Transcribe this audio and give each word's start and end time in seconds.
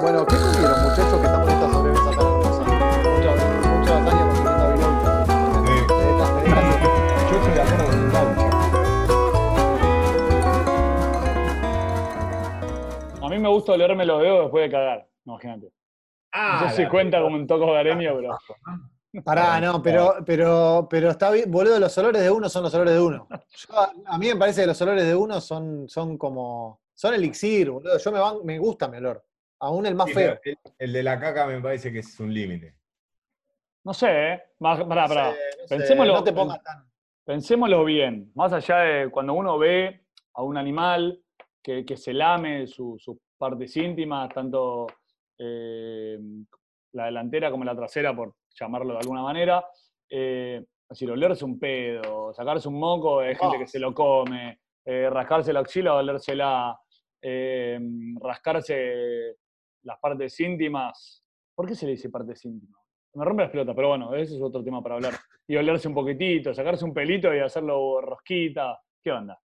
Bueno, 0.00 0.24
¿qué 0.26 0.36
comieron, 0.36 0.82
muchachos, 0.82 1.20
que 1.20 1.26
estamos 1.26 1.48
en 1.48 1.54
esta 1.54 1.72
sobremesa 1.72 2.10
tan 2.10 2.26
hermosa? 2.26 2.64
Vino. 5.62 5.86
Yo 7.30 7.36
estoy 7.36 7.52
de 7.54 7.60
acuerdo 7.60 7.84
con 7.86 8.12
Gaucho. 8.12 8.46
A 13.24 13.28
mí 13.28 13.38
me 13.38 13.48
gusta 13.48 13.72
olerme 13.72 14.04
los 14.06 14.22
dedos 14.22 14.40
después 14.42 14.64
de 14.64 14.70
cagar, 14.70 15.08
imagínate. 15.24 15.72
Ah, 16.32 16.60
No 16.62 16.68
sé 16.70 16.76
si 16.76 16.82
la 16.82 16.90
cuenta 16.90 17.20
como 17.22 17.36
un 17.36 17.46
toco 17.46 17.72
gareño, 17.72 18.14
pero. 18.16 18.38
Pará, 19.24 19.58
no, 19.60 19.80
pero, 19.82 20.16
pero, 20.26 20.86
pero 20.90 21.10
está 21.10 21.30
bien, 21.30 21.50
boludo, 21.50 21.78
los 21.80 21.96
olores 21.96 22.20
de 22.22 22.30
uno 22.30 22.48
son 22.50 22.62
los 22.64 22.74
olores 22.74 22.92
de 22.94 23.00
uno. 23.00 23.26
Yo, 23.30 23.74
a, 23.80 23.90
a 24.06 24.18
mí 24.18 24.26
me 24.28 24.36
parece 24.36 24.60
que 24.60 24.66
los 24.66 24.80
olores 24.82 25.04
de 25.06 25.14
uno 25.14 25.40
son, 25.40 25.88
son 25.88 26.18
como, 26.18 26.80
son 26.94 27.14
elixir, 27.14 27.70
boludo. 27.70 27.96
Yo 27.96 28.12
me, 28.12 28.18
van- 28.18 28.44
me 28.44 28.58
gusta 28.58 28.88
mi 28.88 28.98
olor. 28.98 29.24
Aún 29.60 29.86
el 29.86 29.94
más 29.94 30.08
Sí, 30.08 30.14
feo. 30.14 30.38
El, 30.44 30.58
el 30.78 30.92
de 30.92 31.02
la 31.02 31.18
caca 31.18 31.46
me 31.46 31.60
parece 31.60 31.92
que 31.92 32.00
es 32.00 32.20
un 32.20 32.32
límite. 32.32 32.74
No 33.84 33.94
sé, 33.94 34.32
¿eh? 34.32 34.42
Más, 34.58 34.82
pará, 34.84 35.06
pará. 35.06 35.28
No 35.30 35.34
sé, 35.34 35.38
no 35.60 35.68
sé, 35.68 35.76
Pensémoslo- 35.76 36.12
no 36.14 36.24
te 36.24 36.32
pongas 36.32 36.62
tan. 36.62 36.86
Pensémoslo 37.24 37.84
bien. 37.84 38.30
Más 38.34 38.52
allá 38.52 38.78
de 38.78 39.10
cuando 39.10 39.34
uno 39.34 39.58
ve 39.58 40.04
a 40.34 40.42
un 40.42 40.56
animal 40.56 41.20
que, 41.62 41.84
que 41.84 41.96
se 41.96 42.12
lame 42.12 42.66
su- 42.66 42.96
sus 42.98 43.16
partes 43.38 43.76
íntimas, 43.76 44.28
tanto 44.32 44.86
eh, 45.38 46.18
la 46.92 47.06
delantera 47.06 47.50
como 47.50 47.64
la 47.64 47.74
trasera, 47.76 48.14
por 48.14 48.34
llamarlo 48.58 48.94
de 48.94 49.00
alguna 49.00 49.22
manera. 49.22 49.64
Eh, 50.08 50.60
es 50.62 50.88
decir, 50.88 51.10
olerse 51.10 51.44
un 51.44 51.58
pedo, 51.58 52.32
sacarse 52.32 52.68
un 52.68 52.78
moco, 52.78 53.20
hay 53.20 53.34
gente 53.34 53.58
que 53.58 53.66
se 53.66 53.78
lo 53.80 53.92
come, 53.92 54.60
eh, 54.84 55.10
rascarse 55.10 55.52
la 55.52 55.60
axila 55.60 55.94
o 55.94 55.98
olérsela, 55.98 56.78
eh, 57.20 57.78
rascarse 58.20 59.34
las 59.86 59.98
partes 59.98 60.38
íntimas. 60.40 61.22
¿Por 61.54 61.66
qué 61.66 61.74
se 61.74 61.86
le 61.86 61.92
dice 61.92 62.10
partes 62.10 62.44
íntimas? 62.44 62.80
Me 63.14 63.24
rompe 63.24 63.44
las 63.44 63.50
pelotas, 63.50 63.74
pero 63.74 63.88
bueno, 63.88 64.14
ese 64.14 64.36
es 64.36 64.42
otro 64.42 64.62
tema 64.62 64.82
para 64.82 64.96
hablar. 64.96 65.14
Y 65.46 65.56
olerse 65.56 65.88
un 65.88 65.94
poquitito, 65.94 66.52
sacarse 66.52 66.84
un 66.84 66.92
pelito 66.92 67.32
y 67.34 67.38
hacerlo 67.38 68.00
rosquita. 68.02 68.78
¿Qué 69.02 69.10
onda? 69.12 69.40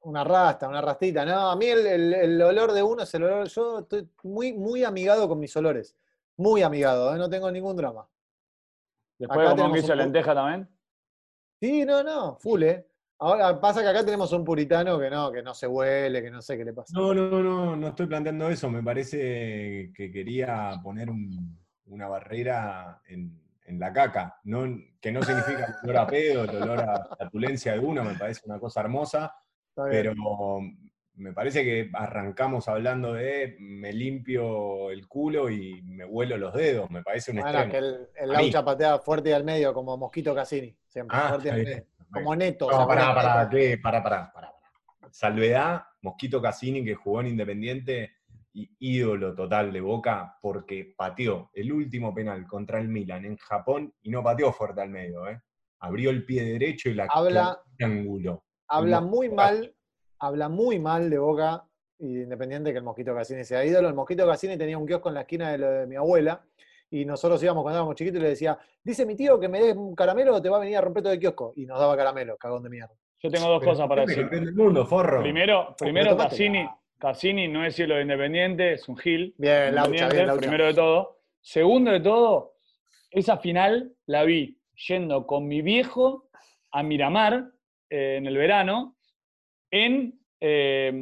Una 0.00 0.24
rasta, 0.24 0.66
una 0.68 0.80
rastita. 0.80 1.24
No, 1.24 1.50
a 1.50 1.54
mí 1.56 1.66
el, 1.66 1.86
el- 1.86 2.14
el 2.14 2.42
olor 2.42 2.72
de 2.72 2.82
uno 2.82 3.02
es 3.04 3.14
el 3.14 3.22
olor. 3.24 3.46
Yo 3.48 3.78
estoy 3.80 4.08
muy, 4.24 4.52
muy 4.52 4.82
amigado 4.82 5.28
con 5.28 5.38
mis 5.38 5.54
olores. 5.56 5.96
Muy 6.38 6.62
amigado, 6.62 7.14
¿eh? 7.14 7.18
no 7.18 7.28
tengo 7.30 7.50
ningún 7.52 7.76
drama. 7.76 8.08
Después 9.18 9.38
de 9.54 9.62
un 9.62 9.70
pu- 9.84 9.94
lenteja 9.94 10.34
también. 10.34 10.68
Sí, 11.60 11.84
no, 11.84 12.02
no, 12.02 12.36
full, 12.40 12.62
¿eh? 12.64 12.88
Ahora 13.22 13.60
pasa 13.60 13.82
que 13.82 13.88
acá 13.88 14.04
tenemos 14.04 14.32
un 14.32 14.44
puritano 14.44 14.98
que 14.98 15.08
no, 15.08 15.30
que 15.30 15.42
no 15.42 15.54
se 15.54 15.66
huele, 15.68 16.20
que 16.22 16.30
no 16.30 16.42
sé 16.42 16.56
qué 16.58 16.64
le 16.64 16.72
pasa. 16.72 16.92
No, 16.98 17.14
no, 17.14 17.42
no, 17.42 17.76
no 17.76 17.88
estoy 17.88 18.06
planteando 18.06 18.48
eso. 18.48 18.68
Me 18.70 18.82
parece 18.82 19.92
que 19.94 20.10
quería 20.12 20.72
poner 20.82 21.08
un- 21.08 21.56
una 21.86 22.08
barrera 22.08 23.00
en, 23.06 23.40
en 23.66 23.78
la 23.78 23.92
caca. 23.92 24.40
No, 24.44 24.64
que 25.00 25.12
no 25.12 25.22
significa 25.22 25.66
el 25.66 25.74
olor 25.90 25.96
a 25.98 26.06
pedo, 26.06 26.44
el 26.44 26.62
olor 26.62 26.80
a 26.80 27.16
flatulencia 27.16 27.72
de 27.74 27.78
uno, 27.78 28.02
me 28.02 28.14
parece 28.16 28.40
una 28.46 28.58
cosa 28.58 28.80
hermosa. 28.80 29.34
Pero 29.74 30.14
me 31.14 31.32
parece 31.32 31.62
que 31.62 31.90
arrancamos 31.92 32.68
hablando 32.68 33.12
de 33.12 33.56
me 33.60 33.92
limpio 33.92 34.90
el 34.90 35.06
culo 35.06 35.50
y 35.50 35.80
me 35.82 36.04
huelo 36.04 36.36
los 36.38 36.54
dedos. 36.54 36.90
Me 36.90 37.02
parece 37.02 37.30
un 37.32 37.40
Bueno, 37.40 37.58
que 37.70 37.78
extremo. 37.78 37.86
el, 37.86 38.08
el 38.16 38.28
mí. 38.30 38.34
Laucha 38.34 38.64
patea 38.64 38.98
fuerte 38.98 39.30
y 39.30 39.32
al 39.32 39.44
medio, 39.44 39.72
como 39.74 39.96
Mosquito 39.96 40.34
Cassini. 40.34 40.76
Siempre, 40.88 41.16
Ah, 41.18 41.28
fuerte 41.30 41.48
y 41.48 41.50
al 41.50 41.62
medio. 41.62 41.86
Como 42.12 42.36
Neto. 42.36 42.68
¿se 42.70 42.76
No, 42.76 42.86
pará, 42.86 43.14
pará? 43.14 43.48
¿qué? 43.50 43.78
Pará, 43.78 44.02
pará, 44.02 44.30
pará, 44.32 44.52
pará. 44.52 45.10
Salvedad, 45.10 45.82
Mosquito 46.02 46.40
Cassini, 46.40 46.84
que 46.84 46.94
jugó 46.94 47.20
en 47.20 47.28
Independiente 47.28 48.12
y 48.54 48.70
ídolo 48.80 49.34
total 49.34 49.72
de 49.72 49.80
Boca, 49.80 50.36
porque 50.42 50.94
pateó 50.96 51.50
el 51.54 51.72
último 51.72 52.14
penal 52.14 52.46
contra 52.46 52.78
el 52.78 52.88
Milan 52.88 53.24
en 53.24 53.36
Japón 53.38 53.94
y 54.02 54.10
no 54.10 54.22
pateó 54.22 54.52
fuerte 54.52 54.82
al 54.82 54.90
medio, 54.90 55.26
¿eh? 55.28 55.40
Abrió 55.80 56.10
el 56.10 56.24
pie 56.24 56.44
derecho 56.44 56.88
y 56.90 56.94
la 56.94 57.06
Habla- 57.10 57.60
ángulo. 57.80 58.44
Habla 58.68 59.00
muy 59.00 59.28
mal, 59.28 59.74
habla 60.18 60.48
muy 60.48 60.78
mal 60.78 61.10
de 61.10 61.18
Boca, 61.18 61.64
y 61.98 62.22
independiente 62.22 62.72
que 62.72 62.78
el 62.78 62.84
Mosquito 62.84 63.14
Cassini 63.14 63.44
sea 63.44 63.64
ídolo. 63.64 63.88
El 63.88 63.94
Mosquito 63.94 64.26
Cassini 64.26 64.56
tenía 64.56 64.76
un 64.78 64.86
kiosco 64.86 65.08
en 65.08 65.14
la 65.14 65.20
esquina 65.22 65.50
de 65.52 65.58
lo 65.58 65.70
de 65.70 65.86
mi 65.86 65.96
abuela, 65.96 66.44
y 66.92 67.04
nosotros 67.06 67.42
íbamos 67.42 67.62
cuando 67.62 67.78
éramos 67.78 67.94
chiquitos 67.94 68.20
y 68.20 68.22
le 68.22 68.28
decía, 68.28 68.58
dice 68.84 69.06
mi 69.06 69.16
tío 69.16 69.40
que 69.40 69.48
me 69.48 69.60
des 69.62 69.74
un 69.74 69.94
caramelo 69.94 70.36
o 70.36 70.42
te 70.42 70.50
va 70.50 70.58
a 70.58 70.60
venir 70.60 70.76
a 70.76 70.82
romper 70.82 71.02
todo 71.02 71.12
el 71.14 71.18
kiosco. 71.18 71.54
Y 71.56 71.64
nos 71.64 71.78
daba 71.80 71.96
caramelo, 71.96 72.36
cagón 72.36 72.62
de 72.62 72.68
mierda. 72.68 72.94
Yo 73.18 73.30
tengo 73.30 73.48
dos 73.48 73.60
Pero 73.60 73.72
cosas 73.72 73.88
para 73.88 74.04
decir. 74.04 74.28
mundo, 74.54 74.84
forro. 74.84 75.22
Primero, 75.22 75.74
primero. 75.78 76.16
Cassini, 76.16 76.68
Cassini 76.98 77.48
no 77.48 77.64
es 77.64 77.74
cielo 77.74 77.94
de 77.94 78.02
Independiente, 78.02 78.74
es 78.74 78.86
un 78.88 78.96
Gil. 78.98 79.34
Bien, 79.38 79.74
Laucha, 79.74 80.08
bien, 80.08 80.26
Laucha. 80.26 80.40
Primero 80.40 80.66
de 80.66 80.74
todo. 80.74 81.18
Segundo 81.40 81.90
de 81.92 82.00
todo, 82.00 82.56
esa 83.10 83.38
final 83.38 83.92
la 84.06 84.24
vi 84.24 84.60
yendo 84.86 85.26
con 85.26 85.46
mi 85.48 85.62
viejo 85.62 86.28
a 86.72 86.82
Miramar 86.82 87.46
eh, 87.88 88.16
en 88.18 88.26
el 88.26 88.36
verano, 88.36 88.96
en. 89.70 90.20
eh, 90.40 90.92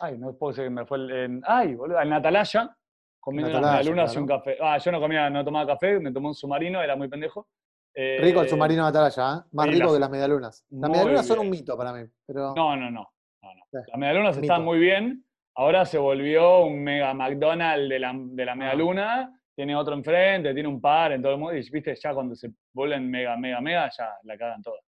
ay, 0.00 0.18
no 0.18 0.32
puedo 0.38 0.52
decir 0.52 0.64
que 0.64 0.70
me 0.70 0.86
fue 0.86 0.98
el. 0.98 1.10
En, 1.10 1.42
ay, 1.46 1.74
boludo, 1.74 2.00
en 2.00 2.12
Atalaya, 2.12 2.76
comiendo 3.24 3.50
En 3.50 3.56
unas 3.56 3.72
medialunas 3.78 4.14
y 4.14 4.18
un 4.18 4.26
café. 4.26 4.56
Ah, 4.60 4.76
yo 4.78 4.92
no 4.92 5.00
comía, 5.00 5.30
no 5.30 5.44
tomaba 5.44 5.66
café, 5.66 5.98
me 5.98 6.12
tomé 6.12 6.28
un 6.28 6.34
submarino, 6.34 6.82
era 6.82 6.94
muy 6.94 7.08
pendejo. 7.08 7.48
Eh, 7.94 8.18
Rico 8.20 8.42
el 8.42 8.48
submarino 8.48 8.82
de 8.82 8.88
Atalaya, 8.90 9.38
¿eh? 9.38 9.48
Más 9.52 9.66
rico 9.68 9.84
las- 9.84 9.92
que 9.94 9.98
las 10.00 10.10
medialunas. 10.10 10.64
Las 10.70 10.90
medialunas 10.90 11.26
son 11.26 11.38
un 11.38 11.50
mito 11.50 11.76
para 11.76 11.92
mí. 11.92 12.04
Pero... 12.26 12.52
No, 12.54 12.76
no, 12.76 12.90
no. 12.90 13.08
no, 13.42 13.54
no. 13.54 13.62
Sí. 13.70 13.78
Las 13.88 13.98
medialunas 13.98 14.36
Mito. 14.36 14.52
están 14.52 14.64
muy 14.64 14.78
bien. 14.78 15.24
Ahora 15.56 15.84
se 15.86 15.98
volvió 15.98 16.64
un 16.64 16.82
mega 16.82 17.14
McDonald's 17.14 17.88
de 17.88 17.98
la, 18.00 18.12
de 18.14 18.44
la 18.44 18.54
medialuna. 18.56 19.40
Tiene 19.54 19.76
otro 19.76 19.94
enfrente, 19.94 20.52
tiene 20.52 20.68
un 20.68 20.80
par 20.80 21.12
en 21.12 21.22
todo 21.22 21.32
el 21.32 21.38
mundo. 21.38 21.54
Y 21.56 21.70
viste, 21.70 21.94
ya 21.94 22.12
cuando 22.12 22.34
se 22.34 22.50
vuelven 22.74 23.08
mega, 23.08 23.36
mega, 23.36 23.60
mega, 23.60 23.88
ya 23.96 24.10
la 24.24 24.36
cagan 24.36 24.60
toda. 24.62 24.80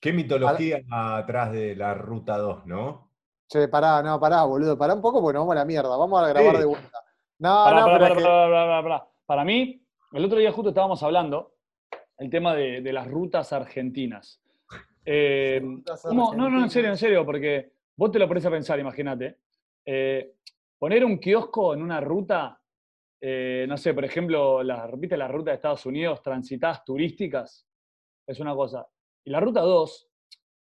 Qué 0.00 0.12
mitología 0.12 0.80
atrás 0.90 1.50
de 1.52 1.74
la 1.74 1.94
Ruta 1.94 2.36
2, 2.36 2.66
¿no? 2.66 3.10
Che, 3.48 3.68
pará, 3.68 4.02
no, 4.02 4.18
pará, 4.18 4.44
boludo. 4.44 4.76
Pará 4.76 4.94
un 4.94 5.02
poco 5.02 5.20
porque 5.20 5.34
nos 5.34 5.42
vamos 5.42 5.52
a 5.56 5.58
la 5.60 5.64
mierda. 5.64 5.96
Vamos 5.96 6.22
a 6.22 6.28
grabar 6.28 6.54
Sí. 6.54 6.58
de 6.60 6.64
vuelta. 6.66 6.98
No, 7.38 7.64
Pará, 7.64 7.80
no, 7.80 7.86
pará, 7.86 7.98
pará, 7.98 8.14
que- 8.14 8.82
pará. 8.88 9.08
Para 9.26 9.44
mí, 9.44 9.82
el 10.12 10.24
otro 10.24 10.38
día 10.38 10.52
justo 10.52 10.70
estábamos 10.70 11.02
hablando 11.02 11.54
el 12.18 12.30
tema 12.30 12.54
de, 12.54 12.80
de 12.80 12.92
las 12.92 13.06
rutas 13.08 13.52
argentinas. 13.52 14.40
Eh, 15.04 15.60
Rutas 15.62 16.02
¿cómo? 16.02 16.34
No, 16.34 16.48
no, 16.48 16.62
en 16.62 16.70
serio, 16.70 16.90
en 16.90 16.96
serio, 16.96 17.24
porque 17.26 17.72
vos 17.96 18.10
te 18.10 18.18
lo 18.18 18.26
pones 18.28 18.46
a 18.46 18.50
pensar, 18.50 18.78
imagínate. 18.78 19.40
Eh, 19.84 20.36
poner 20.78 21.04
un 21.04 21.18
kiosco 21.18 21.74
en 21.74 21.82
una 21.82 22.00
ruta, 22.00 22.58
eh, 23.20 23.66
no 23.68 23.76
sé, 23.76 23.92
por 23.92 24.04
ejemplo, 24.04 24.62
la, 24.62 24.88
¿viste 24.96 25.16
la 25.16 25.28
ruta 25.28 25.50
de 25.50 25.56
Estados 25.56 25.84
Unidos, 25.86 26.22
transitadas 26.22 26.84
turísticas? 26.84 27.66
Es 28.26 28.40
una 28.40 28.54
cosa. 28.54 28.86
Y 29.24 29.30
la 29.30 29.40
ruta 29.40 29.60
2 29.60 30.08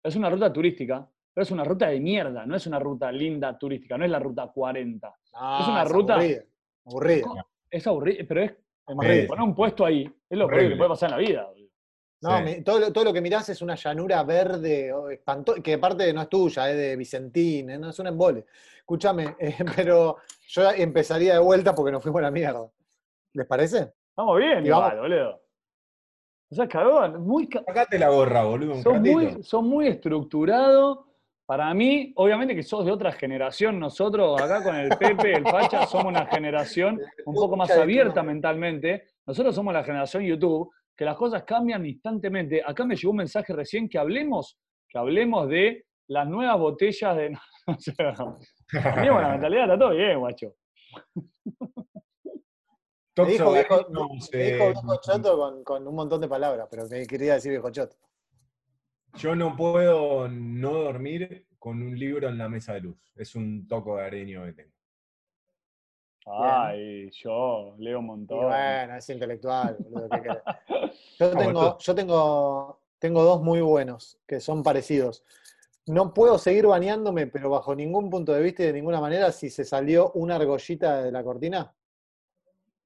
es 0.03 0.15
una 0.15 0.29
ruta 0.29 0.51
turística, 0.51 1.07
pero 1.35 1.43
es 1.43 1.51
una 1.51 1.65
ruta 1.65 1.89
de 1.89 1.99
mierda, 1.99 2.45
no 2.45 2.55
es 2.55 2.65
una 2.65 2.79
ruta 2.79 3.11
linda 3.11 3.59
turística, 3.59 3.97
no 3.97 4.05
es 4.05 4.09
la 4.11 4.19
ruta 4.19 4.47
40. 4.47 5.13
No, 5.33 5.59
es 5.59 5.67
una 5.67 5.83
ruta- 5.83 6.13
Aburrida. 6.15 6.43
aburrida. 6.85 7.45
Es 7.69 7.85
aburrido, 7.87 8.25
pero 8.27 8.41
es 8.41 8.53
poner 8.85 9.41
un 9.43 9.53
puesto 9.53 9.83
ahí, 9.85 10.03
es 10.29 10.37
lo 10.37 10.47
peor 10.47 10.69
que 10.69 10.75
puede 10.77 10.89
pasar 10.89 11.09
en 11.09 11.15
la 11.17 11.21
vida. 11.21 11.45
boludo. 11.45 11.65
No, 12.21 12.47
Sí. 12.47 12.63
todo, 12.63 12.79
lo, 12.79 12.93
todo 12.93 13.03
lo 13.03 13.13
que 13.13 13.19
mirás 13.21 13.49
es 13.49 13.61
una 13.61 13.75
llanura 13.75 14.23
verde, 14.23 14.93
o 14.93 15.09
espanto- 15.09 15.61
que 15.61 15.73
aparte 15.73 16.11
no 16.13 16.21
es 16.21 16.29
tuya, 16.29 16.71
es 16.71 16.77
de 16.77 16.95
Vicentín, 16.95 17.69
¿eh? 17.69 17.77
no 17.77 17.89
es 17.89 17.99
un 17.99 18.07
embole. 18.07 18.45
Escúchame, 18.77 19.35
eh, 19.39 19.57
pero 19.75 20.15
yo 20.47 20.71
empezaría 20.71 21.33
de 21.33 21.39
vuelta 21.39 21.75
porque 21.75 21.91
nos 21.91 22.01
fuimos 22.01 22.19
a 22.19 22.23
la 22.23 22.31
mierda. 22.31 22.65
¿Les 23.33 23.45
parece? 23.45 23.93
Estamos 24.09 24.37
bien, 24.37 24.63
vamos- 24.63 24.65
igual, 24.93 24.99
boludo. 25.01 25.41
O 26.49 26.55
sea, 26.55 26.67
cagón, 26.67 27.21
muy, 27.27 27.49
ca- 27.49 27.63
Sacate 27.65 27.99
la 27.99 28.09
gorra, 28.09 28.43
boludo, 28.45 28.75
un 28.75 28.83
ratito. 28.83 28.99
muy, 29.11 29.43
sos 29.43 29.63
muy 29.63 29.87
estructurado. 29.87 31.07
Para 31.45 31.71
mí, 31.75 32.11
obviamente 32.15 32.55
que 32.55 32.63
sos 32.63 32.85
de 32.85 32.91
otra 32.91 33.11
generación, 33.11 33.79
nosotros 33.79 34.41
acá 34.41 34.63
con 34.63 34.75
el 34.75 34.89
Pepe, 34.89 35.33
el 35.33 35.43
Facha, 35.43 35.85
somos 35.85 36.07
una 36.07 36.25
generación 36.25 36.99
un 37.25 37.35
poco 37.35 37.55
más 37.55 37.69
abierta 37.69 38.23
mentalmente. 38.23 39.03
Nosotros 39.27 39.53
somos 39.53 39.71
la 39.71 39.83
generación 39.83 40.23
YouTube, 40.23 40.71
que 40.95 41.05
las 41.05 41.15
cosas 41.15 41.43
cambian 41.43 41.85
instantemente. 41.85 42.63
Acá 42.65 42.83
me 42.85 42.95
llegó 42.95 43.11
un 43.11 43.17
mensaje 43.17 43.53
recién 43.53 43.87
que 43.87 43.99
hablemos, 43.99 44.57
que 44.89 44.97
hablemos 44.97 45.47
de 45.47 45.85
las 46.07 46.27
nuevas 46.27 46.59
botellas 46.59 47.15
de... 47.15 47.37
No 47.67 47.79
sé, 47.79 47.93
Teníamos 48.93 49.23
la 49.23 49.29
mentalidad, 49.29 49.63
está 49.63 49.79
todo 49.79 49.89
bien, 49.89 50.19
guacho. 50.19 50.53
Me 53.17 53.25
dijo 53.25 53.51
viejo, 53.53 53.87
me 53.89 54.43
dijo 54.43 54.65
viejo 54.67 55.01
choto 55.01 55.35
con, 55.35 55.63
con 55.63 55.87
un 55.87 55.95
montón 55.95 56.21
de 56.21 56.27
palabras, 56.27 56.67
pero 56.69 56.87
que 56.87 57.07
quería 57.07 57.33
decir 57.33 57.49
viejo 57.49 57.71
choto. 57.71 57.95
Yo 59.17 59.35
no 59.35 59.55
puedo 59.55 60.27
no 60.27 60.73
dormir 60.73 61.47
con 61.57 61.81
un 61.81 61.97
libro 61.97 62.29
en 62.29 62.37
la 62.37 62.49
mesa 62.49 62.73
de 62.73 62.81
luz. 62.81 63.11
Es 63.15 63.35
un 63.35 63.67
toco 63.67 63.97
de 63.97 64.05
areño 64.05 64.43
que 64.45 64.53
tengo. 64.53 64.71
Ay, 66.27 67.09
yo 67.11 67.75
leo 67.77 67.99
un 67.99 68.05
Y 68.05 68.07
montón. 68.07 68.45
bueno, 68.45 68.95
es 68.95 69.09
intelectual, 69.09 69.77
boludo, 69.79 70.09
¿qué? 70.09 70.19
Yo 71.19 71.31
No, 71.31 71.37
tengo, 71.37 71.77
yo 71.77 71.95
tengo, 71.95 72.79
tengo 72.99 73.23
dos 73.23 73.41
muy 73.41 73.61
buenos, 73.61 74.17
que 74.27 74.39
son 74.39 74.63
parecidos. 74.63 75.23
No 75.85 76.13
puedo 76.13 76.37
seguir 76.39 76.65
bañándome, 76.65 77.27
pero 77.27 77.49
bajo 77.51 77.75
ningún 77.75 78.09
punto 78.09 78.33
de 78.33 78.41
vista 78.41 78.63
y 78.63 78.67
de 78.67 78.73
ninguna 78.73 78.99
manera, 78.99 79.31
si 79.31 79.49
se 79.51 79.63
salió 79.63 80.11
una 80.13 80.35
argollita 80.37 81.03
de 81.03 81.11
la 81.11 81.23
cortina. 81.23 81.73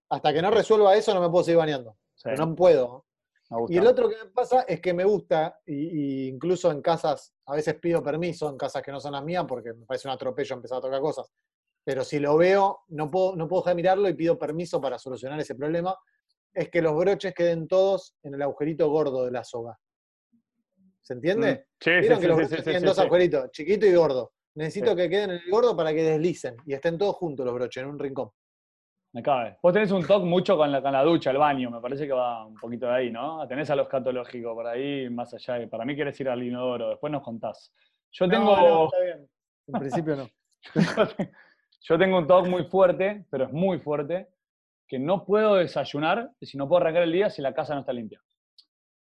Hasta 0.10 0.34
que 0.34 0.42
no 0.42 0.52
resuelva 0.52 0.96
eso, 0.96 1.14
no 1.14 1.22
me 1.22 1.30
puedo 1.30 1.44
seguir 1.46 1.58
bañando. 1.60 1.96
Sí, 2.16 2.30
no 2.38 2.54
puedo. 2.56 3.06
Y 3.68 3.78
el 3.78 3.88
otro 3.88 4.08
que 4.08 4.16
me 4.16 4.30
pasa 4.30 4.62
es 4.62 4.80
que 4.80 4.94
me 4.94 5.04
gusta, 5.04 5.60
y, 5.66 5.74
y 5.74 6.28
incluso 6.28 6.72
en 6.72 6.82
casas, 6.82 7.34
a 7.48 7.56
veces 7.56 7.76
pido 7.76 8.04
permiso 8.04 8.48
en 8.48 8.58
casas 8.58 8.84
que 8.84 8.92
no 8.92 9.00
son 9.00 9.14
las 9.14 9.24
mías, 9.24 9.46
porque 9.48 9.74
me 9.74 9.86
parece 9.86 10.08
un 10.08 10.14
atropello 10.14 10.56
empezar 10.56 10.78
a 10.78 10.82
tocar 10.82 11.02
cosas. 11.02 11.32
Pero 11.84 12.04
si 12.04 12.20
lo 12.20 12.38
veo, 12.38 12.82
no 12.90 13.10
puedo, 13.10 13.36
no 13.36 13.48
puedo 13.48 13.64
dejar 13.64 13.72
de 13.72 13.82
mirarlo 13.82 14.10
y 14.10 14.14
pido 14.14 14.38
permiso 14.38 14.80
para 14.80 15.00
solucionar 15.00 15.40
ese 15.40 15.56
problema. 15.56 15.98
Es 16.54 16.70
que 16.70 16.82
los 16.82 16.96
broches 16.96 17.34
queden 17.34 17.68
todos 17.68 18.16
en 18.22 18.36
el 18.36 18.42
agujerito 18.44 18.90
gordo 18.90 19.26
de 19.26 19.32
la 19.32 19.44
soga. 19.44 19.80
¿Se 21.02 21.14
entiende? 21.14 21.54
Mm. 21.54 21.84
Sí, 21.84 21.90
Vieron 22.02 22.18
sí, 22.18 22.22
que 22.22 22.28
los 22.28 22.38
sí, 22.38 22.44
broches 22.44 22.58
sí, 22.58 22.64
tienen 22.64 22.82
sí, 22.82 22.88
dos 22.88 23.00
agujeritos, 23.00 23.52
chiquito 23.52 23.86
y 23.88 23.96
gordo. 23.96 24.34
Necesito 24.54 24.96
que 24.96 25.10
queden 25.10 25.32
en 25.32 25.38
el 25.38 25.50
gordo 25.50 25.76
para 25.76 25.92
que 25.92 26.04
deslicen 26.04 26.58
y 26.66 26.74
estén 26.74 26.98
todos 27.00 27.16
juntos 27.16 27.46
los 27.46 27.56
broches 27.56 27.82
en 27.82 27.90
un 27.90 27.98
rincón. 27.98 28.30
Me 29.12 29.24
cabe. 29.24 29.58
Vos 29.62 29.74
tenés 29.74 29.92
un 29.92 30.06
toque 30.06 30.26
mucho 30.26 30.56
con 30.56 30.72
la, 30.72 30.82
con 30.82 30.92
la 30.92 31.04
ducha, 31.04 31.32
el 31.32 31.38
baño, 31.38 31.72
me 31.72 31.82
parece 31.82 32.06
que 32.06 32.14
va 32.14 32.46
un 32.46 32.56
poquito 32.56 32.86
de 32.86 32.94
ahí, 32.94 33.12
¿no? 33.12 33.48
Tenés 33.48 33.70
a 33.72 33.76
lo 33.76 33.84
escatológico 33.84 34.54
por 34.54 34.68
ahí, 34.68 35.10
más 35.10 35.34
allá 35.34 35.56
de. 35.56 35.68
Para 35.68 35.84
mí 35.84 35.96
querés 35.96 36.20
ir 36.20 36.30
al 36.30 36.44
inodoro, 36.44 36.90
después 36.90 37.12
nos 37.12 37.24
contás. 37.24 37.74
Yo 38.12 38.30
tengo. 38.30 38.56
No, 38.56 38.86
está 38.86 39.00
bien. 39.00 39.28
En 39.68 39.80
principio 39.80 40.16
no. 40.16 40.30
Yo 41.82 41.98
tengo 41.98 42.18
un 42.18 42.28
TOC 42.28 42.48
muy 42.48 42.66
fuerte, 42.66 43.26
pero 43.32 43.46
es 43.46 43.52
muy 43.52 43.80
fuerte, 43.80 44.28
que 44.88 45.00
no 45.00 45.26
puedo 45.26 45.56
desayunar 45.56 46.30
si 46.42 46.58
no 46.58 46.68
puedo 46.68 46.82
arrancar 46.82 47.04
el 47.04 47.12
día 47.12 47.30
si 47.30 47.42
la 47.42 47.54
casa 47.54 47.74
no 47.74 47.82
está 47.82 47.94
limpia. 47.94 48.22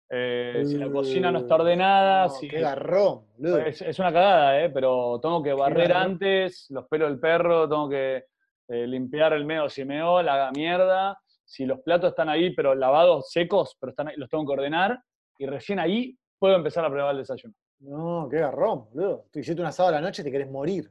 Eh, 0.08 0.64
si 0.66 0.76
la 0.76 0.90
cocina 0.90 1.30
no 1.30 1.38
está 1.38 1.54
ordenada, 1.54 2.24
No, 2.24 2.28
si, 2.30 2.48
Qué 2.48 2.60
garrón, 2.60 3.24
es, 3.66 3.80
es 3.80 3.98
una 3.98 4.12
cagada, 4.12 4.62
¿eh? 4.62 4.70
pero 4.70 5.18
tengo 5.20 5.42
que 5.42 5.52
barrer 5.54 5.92
antes, 5.92 6.66
los 6.70 6.86
pelos 6.86 7.08
del 7.08 7.18
perro, 7.18 7.68
tengo 7.68 7.88
que 7.88 8.26
eh, 8.72 8.86
limpiar 8.86 9.34
el 9.34 9.44
medio 9.44 9.68
si 9.68 9.84
meó, 9.84 10.22
la 10.22 10.50
mierda. 10.54 11.18
Si 11.44 11.66
los 11.66 11.80
platos 11.80 12.10
están 12.10 12.30
ahí, 12.30 12.54
pero 12.54 12.74
lavados, 12.74 13.30
secos, 13.30 13.76
pero 13.78 13.90
están 13.90 14.08
ahí, 14.08 14.16
los 14.16 14.30
tengo 14.30 14.46
que 14.46 14.52
ordenar. 14.52 14.98
Y 15.38 15.46
recién 15.46 15.78
ahí 15.78 16.16
puedo 16.38 16.56
empezar 16.56 16.82
a 16.84 16.90
probar 16.90 17.12
el 17.12 17.18
desayuno. 17.18 17.54
No, 17.80 18.28
qué 18.30 18.38
garrón, 18.38 18.86
boludo. 18.90 19.26
Tú 19.30 19.40
hiciste 19.40 19.60
un 19.60 19.66
asado 19.66 19.90
a 19.90 19.92
la 19.92 20.00
noche 20.00 20.22
y 20.22 20.24
te 20.24 20.30
querés 20.30 20.50
morir. 20.50 20.90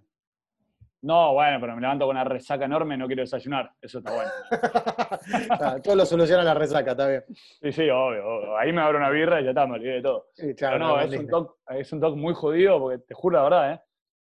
No, 1.01 1.33
bueno, 1.33 1.57
pero 1.59 1.73
me 1.73 1.81
levanto 1.81 2.05
con 2.05 2.15
una 2.15 2.23
resaca 2.23 2.65
enorme, 2.65 2.95
no 2.95 3.07
quiero 3.07 3.23
desayunar. 3.23 3.71
Eso 3.81 3.99
está 3.99 4.13
bueno. 4.13 4.31
Ah, 5.49 5.79
todo 5.83 5.95
lo 5.95 6.05
soluciona 6.05 6.43
la 6.43 6.53
resaca, 6.53 6.91
está 6.91 7.07
bien. 7.07 7.23
Sí, 7.27 7.71
sí, 7.71 7.89
obvio, 7.89 8.25
obvio. 8.25 8.57
Ahí 8.57 8.71
me 8.73 8.81
abro 8.81 8.97
una 8.97 9.09
birra 9.09 9.41
y 9.41 9.43
ya 9.43 9.49
está, 9.51 9.65
me 9.67 9.75
olvidé 9.75 9.93
de 9.93 10.01
todo. 10.01 10.27
Sí, 10.33 10.53
claro, 10.55 10.75
Pero 10.75 10.87
no, 10.87 10.95
no, 10.97 11.01
es 11.01 11.19
un, 11.19 11.27
toque, 11.27 11.53
es 11.79 11.93
un 11.93 11.99
toque 11.99 12.19
muy 12.19 12.33
jodido 12.33 12.79
porque 12.79 12.99
te 12.99 13.13
juro 13.13 13.37
la 13.37 13.43
verdad, 13.43 13.73
¿eh? 13.73 13.81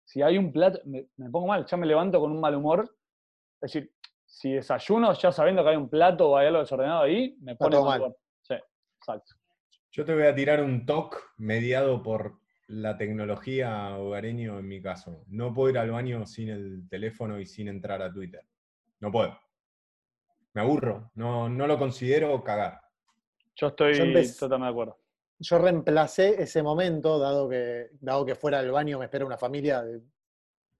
Si 0.05 0.21
hay 0.21 0.37
un 0.37 0.51
plato, 0.51 0.79
me, 0.85 1.07
me 1.17 1.29
pongo 1.29 1.47
mal, 1.47 1.65
ya 1.65 1.77
me 1.77 1.85
levanto 1.85 2.19
con 2.19 2.31
un 2.31 2.39
mal 2.39 2.55
humor. 2.55 2.89
Es 3.61 3.71
decir, 3.73 3.93
si 4.25 4.53
desayuno 4.53 5.13
ya 5.13 5.31
sabiendo 5.31 5.63
que 5.63 5.69
hay 5.69 5.75
un 5.75 5.89
plato 5.89 6.29
o 6.31 6.37
hay 6.37 6.47
algo 6.47 6.59
desordenado 6.59 7.03
ahí, 7.03 7.37
me 7.41 7.55
pone 7.55 7.75
todo 7.75 7.85
mal. 7.85 8.15
Sí, 8.41 8.55
exacto. 8.97 9.35
Yo 9.91 10.05
te 10.05 10.13
voy 10.13 10.23
a 10.23 10.33
tirar 10.33 10.63
un 10.63 10.85
toque 10.85 11.17
mediado 11.37 12.01
por 12.01 12.39
la 12.67 12.97
tecnología 12.97 13.97
hogareño 13.97 14.57
en 14.59 14.67
mi 14.67 14.81
caso. 14.81 15.25
No 15.27 15.53
puedo 15.53 15.69
ir 15.71 15.77
al 15.77 15.91
baño 15.91 16.25
sin 16.25 16.49
el 16.49 16.87
teléfono 16.89 17.39
y 17.39 17.45
sin 17.45 17.67
entrar 17.67 18.01
a 18.01 18.11
Twitter. 18.11 18.45
No 19.01 19.11
puedo. 19.11 19.37
Me 20.53 20.61
aburro. 20.61 21.11
No, 21.15 21.49
no 21.49 21.67
lo 21.67 21.77
considero 21.77 22.41
cagar. 22.43 22.81
Yo 23.55 23.67
estoy 23.67 23.93
Yo 23.95 24.03
empecé- 24.05 24.39
totalmente 24.39 24.65
de 24.67 24.71
acuerdo. 24.71 24.97
Yo 25.39 25.57
reemplacé 25.59 26.41
ese 26.41 26.63
momento, 26.63 27.19
dado 27.19 27.49
que, 27.49 27.89
dado 27.99 28.25
que 28.25 28.35
fuera 28.35 28.59
al 28.59 28.71
baño 28.71 28.99
me 28.99 29.05
espera 29.05 29.25
una 29.25 29.37
familia 29.37 29.81
de, 29.81 30.01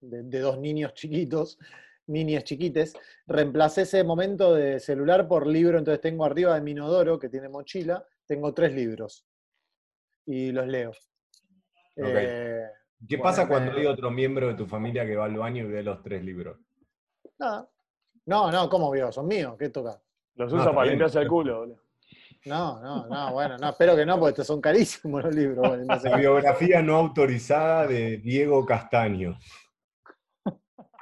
de- 0.00 0.22
de 0.22 0.40
dos 0.40 0.58
niños 0.58 0.94
chiquitos, 0.94 1.58
niñas 2.06 2.44
chiquites, 2.44 2.94
reemplacé 3.26 3.82
ese 3.82 4.04
momento 4.04 4.54
de 4.54 4.80
celular 4.80 5.28
por 5.28 5.46
libro, 5.46 5.78
entonces 5.78 6.00
tengo 6.00 6.24
arriba 6.24 6.54
de 6.54 6.60
mi 6.60 6.72
inodoro, 6.72 7.18
que 7.18 7.28
tiene 7.28 7.48
mochila, 7.48 8.04
tengo 8.26 8.52
tres 8.52 8.72
libros. 8.74 9.26
Y 10.26 10.52
los 10.52 10.66
leo. 10.66 10.92
Eh, 11.96 12.64
¿Qué 13.08 13.16
Bueno, 13.16 13.22
pasa 13.22 13.48
cuando 13.48 13.72
hay 13.72 13.86
otro 13.86 14.10
miembro 14.10 14.48
de 14.48 14.54
tu 14.54 14.66
familia 14.66 15.04
que 15.04 15.16
va 15.16 15.24
al 15.24 15.36
baño 15.36 15.64
y 15.64 15.68
ve 15.68 15.82
los 15.82 16.02
tres 16.02 16.24
libros? 16.24 16.58
nada. 17.38 17.68
No, 18.24 18.52
no, 18.52 18.68
¿cómo 18.68 18.90
vio? 18.90 19.10
Son 19.10 19.26
míos, 19.26 19.56
¿qué 19.58 19.68
toca? 19.68 20.00
Los 20.36 20.52
No, 20.52 20.60
está 20.60 20.72
para 20.72 20.88
limpiarse 20.88 21.18
el 21.18 21.28
culo, 21.28 21.58
boludo. 21.58 21.82
No, 22.44 22.80
no, 22.80 23.06
no, 23.06 23.32
bueno, 23.32 23.56
no, 23.58 23.68
espero 23.68 23.94
que 23.94 24.04
no, 24.04 24.18
porque 24.18 24.30
estos 24.30 24.46
son 24.46 24.60
carísimos 24.60 25.22
los 25.24 25.34
libros. 25.34 25.68
bueno, 25.68 25.84
no 25.86 25.98
sé. 25.98 26.08
La 26.08 26.16
biografía 26.16 26.82
no 26.82 26.96
autorizada 26.96 27.86
de 27.86 28.18
Diego 28.18 28.64
Castaño. 28.64 29.38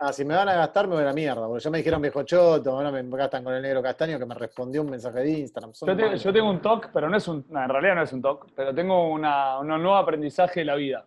Ah, 0.03 0.13
si 0.15 0.25
me 0.25 0.35
van 0.35 0.49
a 0.49 0.55
gastar, 0.55 0.89
me 0.89 0.95
voy 0.95 1.03
a 1.03 1.07
la 1.09 1.13
mierda, 1.13 1.47
porque 1.47 1.63
ya 1.63 1.69
me 1.71 1.77
dijeron 1.79 2.01
viejo 2.01 2.23
choto, 2.23 2.71
ahora 2.71 2.91
me 2.91 3.03
gastan 3.19 3.45
con 3.45 3.53
el 3.53 3.61
negro 3.61 3.83
castaño 3.83 4.19
que 4.19 4.25
me 4.25 4.35
respondió 4.35 4.81
un 4.81 4.89
mensaje 4.91 5.19
de 5.21 5.31
Instagram. 5.31 5.73
Yo, 5.75 5.95
te- 5.95 6.03
malos. 6.03 6.23
yo 6.23 6.33
tengo 6.33 6.49
un 6.49 6.63
TOC, 6.63 6.89
pero 6.91 7.11
no 7.11 7.17
es 7.19 7.29
un. 7.29 7.45
no, 7.51 7.63
en 7.63 7.69
realidad 7.69 7.95
no 7.97 8.03
es 8.03 8.13
un 8.15 8.23
TOC, 8.23 8.47
pero 8.57 8.75
tengo 8.75 9.11
una, 9.13 9.59
un 9.59 9.67
nuevo 9.69 9.97
aprendizaje 9.97 10.61
de 10.61 10.65
la 10.67 10.75
vida. 10.77 11.07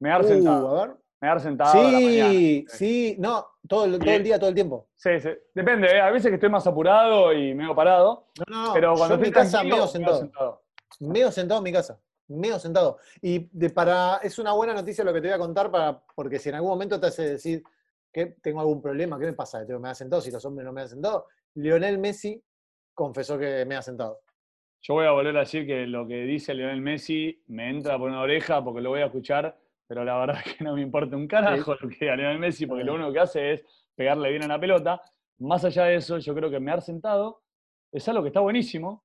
Me 0.00 0.08
dar 0.08 0.22
Uh, 0.24 0.28
sentado. 0.28 0.76
a 0.80 0.86
ver. 0.86 0.96
Me 1.20 1.28
dar 1.28 1.40
sentado 1.40 1.78
a 1.78 1.82
la. 1.84 1.98
Sí, 1.98 2.64
sí, 2.68 3.16
no, 3.20 3.46
todo 3.68 3.84
el, 3.84 3.98
día, 4.24 4.38
todo 4.40 4.48
el 4.48 4.54
tiempo. 4.56 4.88
Sí, 4.96 5.20
sí. 5.20 5.28
Depende, 5.54 5.86
¿eh? 5.86 6.00
Hay 6.00 6.12
veces 6.12 6.30
que 6.30 6.34
estoy 6.34 6.48
más 6.50 6.66
apurado 6.66 7.32
y 7.32 7.54
medio 7.54 7.76
parado, 7.76 8.24
No, 8.48 8.66
no, 8.68 8.72
pero 8.74 8.94
cuando 8.94 9.10
yo 9.10 9.14
en 9.14 9.20
mi 9.20 9.26
estoy 9.28 9.42
casa 9.44 9.62
medio 9.62 9.86
sentado. 9.86 10.18
sentado. 10.18 10.62
Medio 10.98 11.30
sentado 11.30 11.58
en 11.58 11.64
mi 11.64 11.72
casa. 11.72 12.00
Medio 12.26 12.58
sentado. 12.58 12.98
Y 13.22 13.48
de 13.52 13.70
para, 13.70 14.16
es 14.22 14.36
una 14.40 14.52
buena 14.52 14.72
noticia 14.74 15.04
lo 15.04 15.12
que 15.12 15.20
te 15.20 15.28
voy 15.28 15.34
a 15.34 15.38
contar, 15.38 15.70
para, 15.70 16.00
porque 16.16 16.38
si 16.40 16.48
en 16.48 16.56
algún 16.56 16.70
momento 16.70 16.98
te 16.98 17.06
hace 17.06 17.28
decir 17.28 17.62
que 18.12 18.26
tengo 18.42 18.60
algún 18.60 18.82
problema, 18.82 19.18
¿qué 19.18 19.26
me 19.26 19.32
pasa? 19.32 19.64
¿Me 19.64 19.88
ha 19.88 19.94
sentado? 19.94 20.22
Si 20.22 20.30
los 20.30 20.44
hombres 20.44 20.64
no 20.64 20.72
me 20.72 20.82
han 20.82 20.88
sentado. 20.88 21.26
Lionel 21.54 21.98
Messi 21.98 22.42
confesó 22.94 23.38
que 23.38 23.64
me 23.64 23.76
ha 23.76 23.82
sentado. 23.82 24.20
Yo 24.82 24.94
voy 24.94 25.06
a 25.06 25.10
volver 25.10 25.36
a 25.36 25.40
decir 25.40 25.66
que 25.66 25.86
lo 25.86 26.06
que 26.06 26.22
dice 26.22 26.54
Lionel 26.54 26.80
Messi 26.80 27.42
me 27.48 27.68
entra 27.68 27.98
por 27.98 28.08
una 28.08 28.22
oreja 28.22 28.64
porque 28.64 28.80
lo 28.80 28.90
voy 28.90 29.00
a 29.00 29.06
escuchar, 29.06 29.56
pero 29.86 30.04
la 30.04 30.16
verdad 30.18 30.42
es 30.44 30.54
que 30.56 30.64
no 30.64 30.74
me 30.74 30.82
importa 30.82 31.16
un 31.16 31.26
carajo 31.26 31.74
lo 31.74 31.88
que 31.88 31.96
diga 32.00 32.16
Lionel 32.16 32.38
Messi 32.38 32.66
porque 32.66 32.84
lo 32.84 32.94
único 32.94 33.12
que 33.12 33.20
hace 33.20 33.52
es 33.52 33.64
pegarle 33.94 34.30
bien 34.30 34.44
a 34.44 34.48
la 34.48 34.60
pelota. 34.60 35.02
Más 35.38 35.64
allá 35.64 35.84
de 35.84 35.96
eso, 35.96 36.18
yo 36.18 36.34
creo 36.34 36.50
que 36.50 36.60
mear 36.60 36.82
sentado 36.82 37.42
es 37.92 38.08
algo 38.08 38.22
que 38.22 38.28
está 38.28 38.40
buenísimo 38.40 39.04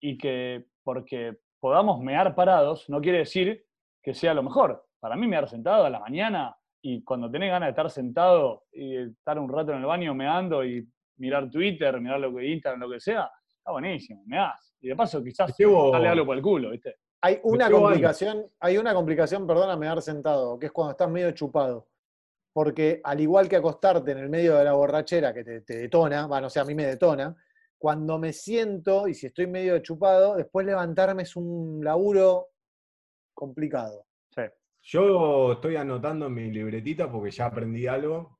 y 0.00 0.18
que 0.18 0.66
porque 0.84 1.38
podamos 1.58 2.00
mear 2.00 2.34
parados 2.34 2.88
no 2.88 3.00
quiere 3.00 3.18
decir 3.18 3.66
que 4.02 4.14
sea 4.14 4.34
lo 4.34 4.42
mejor. 4.42 4.86
Para 5.00 5.16
mí 5.16 5.26
mear 5.26 5.48
sentado 5.48 5.84
a 5.84 5.90
la 5.90 5.98
mañana 5.98 6.56
y 6.88 7.02
cuando 7.02 7.28
tenés 7.28 7.50
ganas 7.50 7.66
de 7.66 7.70
estar 7.70 7.90
sentado 7.90 8.66
y 8.72 8.96
estar 8.96 9.36
un 9.40 9.48
rato 9.48 9.72
en 9.72 9.78
el 9.78 9.86
baño 9.86 10.14
meando 10.14 10.64
y 10.64 10.88
mirar 11.16 11.50
Twitter, 11.50 12.00
mirar 12.00 12.20
lo 12.20 12.32
que 12.32 12.46
Instagram, 12.46 12.80
lo 12.80 12.88
que 12.90 13.00
sea, 13.00 13.28
está 13.58 13.72
buenísimo, 13.72 14.22
meás. 14.24 14.72
Y 14.80 14.86
de 14.88 14.94
paso 14.94 15.20
quizás 15.20 15.52
Llevo- 15.58 15.90
sale 15.90 16.06
algo 16.06 16.24
por 16.26 16.36
el 16.36 16.42
culo, 16.42 16.70
¿viste? 16.70 16.94
Hay 17.22 17.40
una 17.42 17.68
complicación, 17.68 18.46
hay 18.60 18.78
una 18.78 18.94
complicación, 18.94 19.48
perdóname, 19.48 19.86
dar 19.86 20.00
sentado, 20.00 20.56
que 20.60 20.66
es 20.66 20.72
cuando 20.72 20.92
estás 20.92 21.10
medio 21.10 21.32
chupado. 21.32 21.88
Porque 22.52 23.00
al 23.02 23.20
igual 23.20 23.48
que 23.48 23.56
acostarte 23.56 24.12
en 24.12 24.18
el 24.18 24.28
medio 24.28 24.54
de 24.54 24.62
la 24.64 24.74
borrachera 24.74 25.34
que 25.34 25.42
te, 25.42 25.62
te 25.62 25.78
detona, 25.78 26.26
bueno, 26.28 26.46
o 26.46 26.50
sea, 26.50 26.62
a 26.62 26.66
mí 26.66 26.74
me 26.76 26.86
detona, 26.86 27.34
cuando 27.76 28.16
me 28.20 28.32
siento 28.32 29.08
y 29.08 29.14
si 29.14 29.26
estoy 29.26 29.48
medio 29.48 29.76
chupado, 29.80 30.36
después 30.36 30.64
levantarme 30.64 31.24
es 31.24 31.34
un 31.34 31.80
laburo 31.82 32.50
complicado. 33.34 34.05
Yo 34.88 35.52
estoy 35.54 35.74
anotando 35.74 36.26
en 36.26 36.34
mi 36.34 36.48
libretita 36.52 37.10
porque 37.10 37.32
ya 37.32 37.46
aprendí 37.46 37.88
algo. 37.88 38.38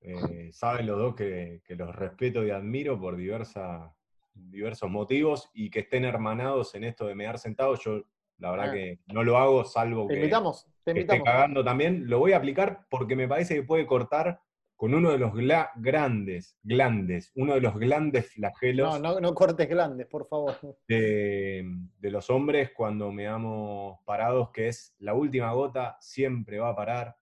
Eh, 0.00 0.50
saben 0.52 0.86
los 0.86 0.96
dos 0.96 1.14
que, 1.16 1.60
que 1.64 1.74
los 1.74 1.92
respeto 1.94 2.44
y 2.46 2.50
admiro 2.50 3.00
por 3.00 3.16
diversa- 3.16 3.92
diversos 4.32 4.88
motivos 4.88 5.50
y 5.54 5.70
que 5.70 5.80
estén 5.80 6.04
hermanados 6.04 6.76
en 6.76 6.84
esto 6.84 7.04
de 7.08 7.16
mear 7.16 7.36
sentados. 7.40 7.82
Yo, 7.82 8.02
la 8.38 8.52
verdad, 8.52 8.68
Ah. 8.68 8.72
que 8.74 9.00
no 9.08 9.24
lo 9.24 9.38
hago 9.38 9.64
salvo 9.64 10.06
Te 10.06 10.14
que, 10.14 10.20
invitamos, 10.20 10.68
te 10.84 10.94
que 10.94 11.00
esté 11.00 11.20
cagando 11.20 11.64
también. 11.64 12.08
Lo 12.08 12.20
voy 12.20 12.30
a 12.32 12.36
aplicar 12.36 12.86
porque 12.88 13.16
me 13.16 13.26
parece 13.26 13.56
que 13.56 13.64
puede 13.64 13.84
cortar 13.84 14.40
con 14.78 14.94
uno 14.94 15.10
de 15.10 15.18
los 15.18 15.32
gla- 15.32 15.72
grandes, 15.74 16.56
glandes, 16.62 17.32
uno 17.34 17.54
de 17.54 17.60
los 17.60 17.76
glandes 17.76 18.30
flagelos 18.32 19.00
No, 19.00 19.14
no, 19.14 19.20
no 19.20 19.34
cortes 19.34 19.68
grandes, 19.68 20.06
por 20.06 20.28
favor. 20.28 20.54
de, 20.86 21.64
de 21.98 22.10
los 22.12 22.30
hombres 22.30 22.70
cuando 22.76 23.10
meamos 23.10 23.98
parados, 24.04 24.50
que 24.52 24.68
es 24.68 24.94
la 25.00 25.14
última 25.14 25.52
gota 25.52 25.96
siempre 26.00 26.60
va 26.60 26.68
a 26.68 26.76
parar 26.76 27.16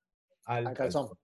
al, 0.45 0.67
Al 0.67 0.75
calzón. 0.75 1.09
calzón. 1.09 1.19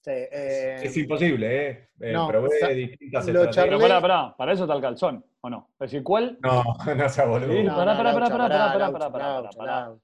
Sí, 0.00 0.10
eh, 0.10 0.76
Es 0.84 0.96
imposible, 0.98 1.70
¿eh? 1.70 1.88
eh 2.00 2.12
no, 2.12 2.28
probé 2.28 2.74
distintas 2.74 3.26
lo 3.26 3.44
estrategias. 3.44 3.64
Pero 3.66 3.78
pará, 3.80 4.00
pará, 4.02 4.36
para 4.36 4.52
eso 4.52 4.64
está 4.64 4.74
el 4.76 4.82
calzón, 4.82 5.24
¿o 5.40 5.50
no? 5.50 5.68
Es 5.74 5.90
decir, 5.90 6.02
¿cuál? 6.02 6.38
No, 6.42 6.62
no 6.96 7.08
sea 7.08 7.24
boludo. 7.26 7.52
Sí, 7.52 7.62
no, 7.62 7.76
pará, 7.76 7.96
pará, 7.96 8.12
pará, 8.12 8.28
pará, 8.28 8.48
pará, 8.48 8.92
pará, 8.92 9.10
pará, 9.12 9.50
pará. 9.56 9.94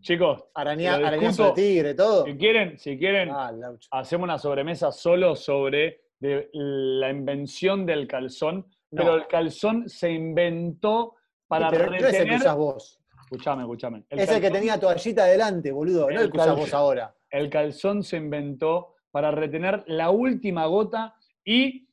Chicos, 0.00 0.44
arañazo 0.54 1.46
de 1.46 1.52
tigre, 1.52 1.94
todo. 1.94 2.24
si 2.24 2.36
quieren, 2.36 2.78
si 2.78 2.98
quieren, 2.98 3.30
Ah, 3.30 3.52
hacemos 3.90 4.24
una 4.24 4.38
sobremesa 4.38 4.92
solo 4.92 5.34
sobre 5.36 6.02
de 6.18 6.48
la 6.52 7.10
invención 7.10 7.84
del 7.84 8.06
calzón, 8.06 8.66
No. 8.90 9.02
pero 9.02 9.14
el 9.16 9.26
calzón 9.26 9.88
se 9.88 10.10
inventó 10.12 11.16
para 11.48 11.68
pero 11.70 11.90
¿qué 11.90 11.96
es 11.96 12.02
el 12.04 12.10
que 12.10 12.18
retener... 12.18 12.38
usás 12.40 12.56
vos? 12.56 12.98
Escuchame, 13.24 13.62
escuchame. 13.62 14.04
El 14.08 14.18
Ese 14.20 14.40
que 14.40 14.50
tenía 14.50 14.78
toallita 14.78 15.24
adelante, 15.24 15.72
boludo. 15.72 16.10
No 16.10 16.20
El 16.20 16.30
que 16.30 16.38
usás 16.38 16.56
vos 16.56 16.72
ahora. 16.74 17.14
El 17.30 17.48
calzón 17.50 18.02
se 18.02 18.18
inventó 18.18 18.94
para 19.10 19.30
retener 19.30 19.82
la 19.86 20.10
última 20.10 20.66
gota 20.66 21.14
y 21.44 21.88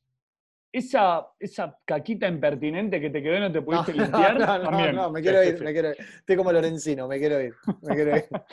esa, 0.72 1.26
esa 1.38 1.78
caquita 1.84 2.28
impertinente 2.28 3.00
que 3.00 3.10
te 3.10 3.22
quedó 3.22 3.36
y 3.36 3.40
no 3.40 3.52
te 3.52 3.62
pudiste 3.62 3.92
no, 3.94 4.02
limpiar. 4.04 4.38
no, 4.38 4.58
no, 4.58 4.62
también. 4.70 4.94
no, 4.96 5.10
me 5.10 5.20
quiero 5.22 5.42
ir, 5.44 5.62
me 5.62 5.72
quiero 5.72 5.90
ir. 5.90 5.96
Estoy 5.98 6.36
como 6.36 6.52
Lorenzino, 6.52 7.08
me 7.08 7.18
quiero 7.18 7.40
ir. 7.40 7.54
Me 7.82 7.94
quiero 7.94 8.16
ir. 8.16 8.24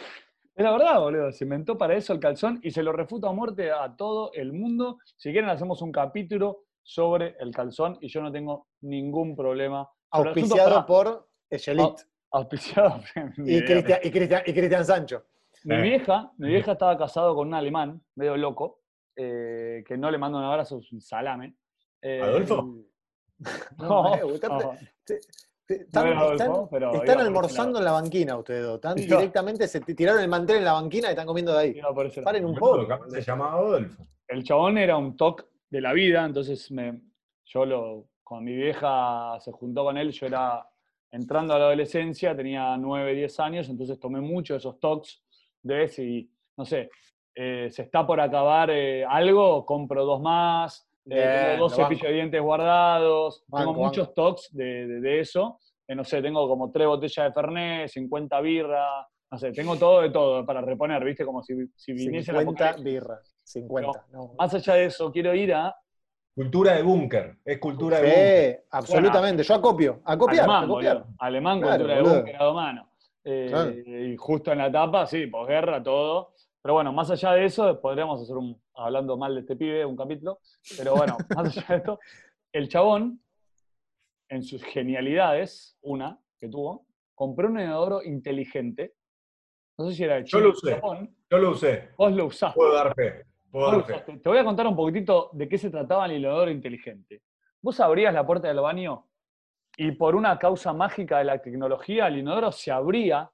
Es 0.57 0.63
la 0.63 0.71
verdad, 0.71 0.99
boludo. 0.99 1.31
Se 1.31 1.43
inventó 1.43 1.77
para 1.77 1.93
eso 1.95 2.13
el 2.13 2.19
calzón 2.19 2.59
y 2.63 2.71
se 2.71 2.81
lo 2.81 2.91
refuta 2.91 3.27
a 3.29 3.31
muerte 3.31 3.69
a 3.71 3.95
todo 3.95 4.31
el 4.33 4.53
mundo. 4.53 4.97
Si 5.15 5.31
quieren, 5.31 5.51
hacemos 5.51 5.83
un 5.83 5.91
capítulo 5.91 6.63
sobre 6.81 7.35
el 7.39 7.51
calzón 7.53 7.99
y 8.01 8.07
yo 8.07 8.23
no 8.23 8.31
tengo 8.31 8.65
ningún 8.81 9.35
problema. 9.35 9.87
Auspiciado 10.09 10.83
por 10.87 11.27
Echelit. 11.47 11.99
auspiciado. 12.31 13.01
Y. 13.45 13.61
Cristian, 13.63 13.99
y, 14.01 14.09
Cristian, 14.09 14.41
y 14.47 14.53
Cristian 14.53 14.83
Sancho. 14.83 15.25
Mi 15.65 15.75
Eh. 15.75 15.81
vieja, 15.81 16.31
mi 16.39 16.47
vieja 16.49 16.71
estaba 16.71 16.97
casado 16.97 17.35
con 17.35 17.49
un 17.49 17.53
alemán, 17.53 18.01
medio 18.15 18.35
loco, 18.35 18.81
eh, 19.15 19.83
que 19.87 19.95
no 19.95 20.09
le 20.09 20.17
mando 20.17 20.39
un 20.39 20.43
abrazo, 20.45 20.79
es 20.79 20.91
un 20.91 21.01
salame. 21.01 21.53
Eh, 22.01 22.21
¿Adolfo? 22.21 22.75
No, 23.77 24.25
usted- 24.25 24.47
no. 24.49 24.75
te- 25.05 25.19
te- 25.65 25.81
Están, 25.83 26.07
Adolfo, 26.17 26.69
pero 26.71 26.91
almorzando 27.27 27.79
en 27.79 27.85
la 27.85 27.91
banquina 27.91 28.37
ustedes 28.37 28.63
dos. 28.63 28.75
Están 28.75 28.95
directamente, 29.29 29.67
se 29.67 29.81
tiraron 29.81 30.21
el 30.21 30.27
mantel 30.29 30.57
en 30.57 30.63
la 30.65 30.73
banquina 30.73 31.07
y 31.07 31.11
están 31.11 31.27
comiendo 31.27 31.53
de 31.53 31.59
ahí. 31.59 31.73
Paren 32.23 32.45
un 32.45 32.55
poco. 32.55 32.87
se 33.09 33.21
llamaba 33.21 33.53
Adolfo. 33.59 34.03
el 34.29 34.43
chabón 34.43 34.77
era 34.77 34.97
un 34.97 35.15
toc 35.17 35.45
de 35.69 35.81
la 35.81 35.93
vida, 35.93 36.25
entonces 36.25 36.71
me, 36.71 37.01
yo 37.45 37.65
lo, 37.65 38.07
cuando 38.23 38.45
mi 38.49 38.55
vieja 38.55 39.37
se 39.39 39.51
juntó 39.51 39.83
con 39.83 39.97
él, 39.97 40.11
yo 40.11 40.25
era 40.27 40.65
entrando 41.11 41.53
a 41.53 41.59
la 41.59 41.65
adolescencia, 41.65 42.35
tenía 42.35 42.75
9, 42.77 43.13
10 43.13 43.39
años, 43.41 43.69
entonces 43.69 43.99
tomé 43.99 44.21
mucho 44.21 44.53
de 44.53 44.59
esos 44.59 44.79
tocs 44.79 45.21
de 45.61 45.87
si, 45.89 46.31
no 46.55 46.63
sé, 46.65 46.89
eh, 47.35 47.67
se 47.71 47.81
está 47.83 48.07
por 48.07 48.19
acabar 48.21 48.69
eh, 48.71 49.03
algo, 49.05 49.65
compro 49.65 50.05
dos 50.05 50.21
más, 50.21 50.86
Bien, 51.15 51.29
tengo 51.53 51.63
dos 51.63 51.77
lo 51.77 51.83
cepillos 51.83 52.03
de 52.07 52.13
dientes 52.13 52.41
guardados, 52.41 53.43
Banco, 53.47 53.71
tengo 53.71 53.85
muchos 53.85 54.13
tocs 54.13 54.49
de, 54.51 54.87
de- 54.87 54.99
de 55.01 55.19
eso, 55.19 55.59
eh, 55.87 55.95
no 55.95 56.03
sé, 56.03 56.21
tengo 56.21 56.47
como 56.47 56.71
tres 56.71 56.87
botellas 56.87 57.27
de 57.27 57.33
Fernet, 57.33 57.87
50 57.89 58.41
birra, 58.41 58.85
no 59.31 59.37
sé, 59.37 59.51
tengo 59.51 59.75
todo 59.77 60.01
de 60.01 60.09
todo 60.09 60.45
para 60.45 60.61
reponer, 60.61 61.03
¿viste? 61.03 61.25
Como 61.25 61.41
si, 61.43 61.53
si 61.75 61.93
viniese 61.93 62.31
la 62.33 62.39
50 62.39 62.65
apocalipsis. 62.69 62.83
birras. 62.93 63.33
50. 63.43 64.05
no. 64.11 64.33
Más 64.37 64.53
allá 64.53 64.73
de 64.73 64.85
eso, 64.85 65.11
quiero 65.11 65.33
ir 65.33 65.53
a 65.53 65.73
Cultura 66.35 66.73
de 66.73 66.83
búnker. 66.83 67.37
Es 67.43 67.57
cultura 67.57 67.97
de 67.99 68.03
búnker. 68.03 68.55
Sí, 68.61 68.67
absolutamente. 68.69 69.41
Yo 69.41 69.55
acopio. 69.55 70.01
A 70.05 70.15
copiar, 70.15 70.41
alemán, 70.43 70.63
a 70.63 70.67
copiar. 70.67 70.97
boludo. 70.97 71.13
Alemán, 71.17 71.61
Claro, 71.61 71.77
cultura 71.77 71.95
de 71.95 72.01
búnker, 72.03 72.35
a 72.41 72.53
mano. 72.53 72.89
Eh, 73.23 73.47
Claro. 73.49 73.71
Y 73.71 74.15
justo 74.17 74.51
en 74.51 74.57
la 74.59 74.67
etapa, 74.67 75.07
sí, 75.07 75.25
posguerra, 75.25 75.81
todo. 75.81 76.33
Pero 76.61 76.75
bueno, 76.75 76.93
más 76.93 77.09
allá 77.09 77.31
de 77.31 77.45
eso, 77.45 77.81
podríamos 77.81 78.21
hacer 78.21 78.35
un, 78.37 78.55
hablando 78.77 79.17
mal 79.17 79.33
de 79.33 79.41
este 79.41 79.55
pibe, 79.55 79.85
un 79.85 79.95
capítulo. 79.95 80.39
Pero 80.77 80.95
bueno, 80.95 81.17
más 81.35 81.57
allá 81.57 81.67
de 81.67 81.75
esto, 81.77 81.99
el 82.53 82.69
chabón, 82.69 83.21
en 84.29 84.43
sus 84.43 84.63
genialidades, 84.63 85.77
una 85.81 86.19
que 86.39 86.47
tuvo, 86.47 86.85
compró 87.15 87.47
un 87.47 87.59
inodoro 87.59 88.03
inteligente. 88.03 88.93
No 89.77 89.89
sé 89.89 89.95
si 89.95 90.03
era 90.03 90.15
de 90.15 90.21
Yo 90.21 90.37
China 90.37 90.43
lo 90.43 90.49
usé. 90.51 90.73
Japón. 90.75 91.15
Yo 91.29 91.37
lo 91.37 91.51
usé. 91.51 91.89
Vos 91.97 92.11
lo 92.13 92.25
usaste. 92.25 92.55
Puedo 92.55 92.73
dar 92.73 92.93
fe. 92.93 93.25
Puedo 93.51 93.81
dar. 93.81 94.05
Te 94.05 94.29
voy 94.29 94.37
a 94.37 94.43
contar 94.43 94.67
un 94.67 94.75
poquitito 94.75 95.29
de 95.33 95.47
qué 95.47 95.57
se 95.57 95.69
trataba 95.69 96.05
el 96.05 96.13
inodoro 96.13 96.51
inteligente. 96.51 97.21
Vos 97.61 97.79
abrías 97.79 98.13
la 98.13 98.25
puerta 98.25 98.47
del 98.47 98.59
baño 98.59 99.07
y 99.77 99.91
por 99.91 100.15
una 100.15 100.37
causa 100.39 100.73
mágica 100.73 101.19
de 101.19 101.25
la 101.25 101.41
tecnología, 101.41 102.07
el 102.07 102.17
inodoro 102.17 102.51
se 102.51 102.71
abría 102.71 103.29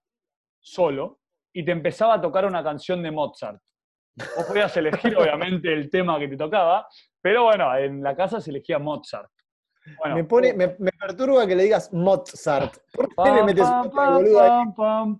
solo 0.59 1.19
y 1.53 1.63
te 1.63 1.71
empezaba 1.71 2.15
a 2.15 2.21
tocar 2.21 2.45
una 2.45 2.63
canción 2.63 3.01
de 3.01 3.11
Mozart. 3.11 3.61
Vos 4.15 4.45
podías 4.47 4.75
elegir, 4.77 5.17
obviamente, 5.17 5.73
el 5.73 5.89
tema 5.89 6.19
que 6.19 6.27
te 6.27 6.37
tocaba, 6.37 6.87
pero 7.21 7.45
bueno, 7.45 7.75
en 7.75 8.03
la 8.03 8.15
casa 8.15 8.39
se 8.39 8.51
elegía 8.51 8.79
Mozart. 8.79 9.29
Bueno, 9.97 10.15
Me, 10.15 10.23
pone, 10.23 10.53
me, 10.53 10.75
me 10.79 10.91
perturba 10.91 11.45
que 11.45 11.55
le 11.55 11.63
digas 11.63 11.91
Mozart. 11.91 12.77
¿Por 12.93 13.09
qué 13.09 13.15
pam, 13.15 13.35
le 13.35 13.43
metes 13.43 13.67
un 13.67 13.91
pam, 13.91 14.13
boludo 14.13 14.41
ahí? 14.41 14.49
pam, 14.75 15.19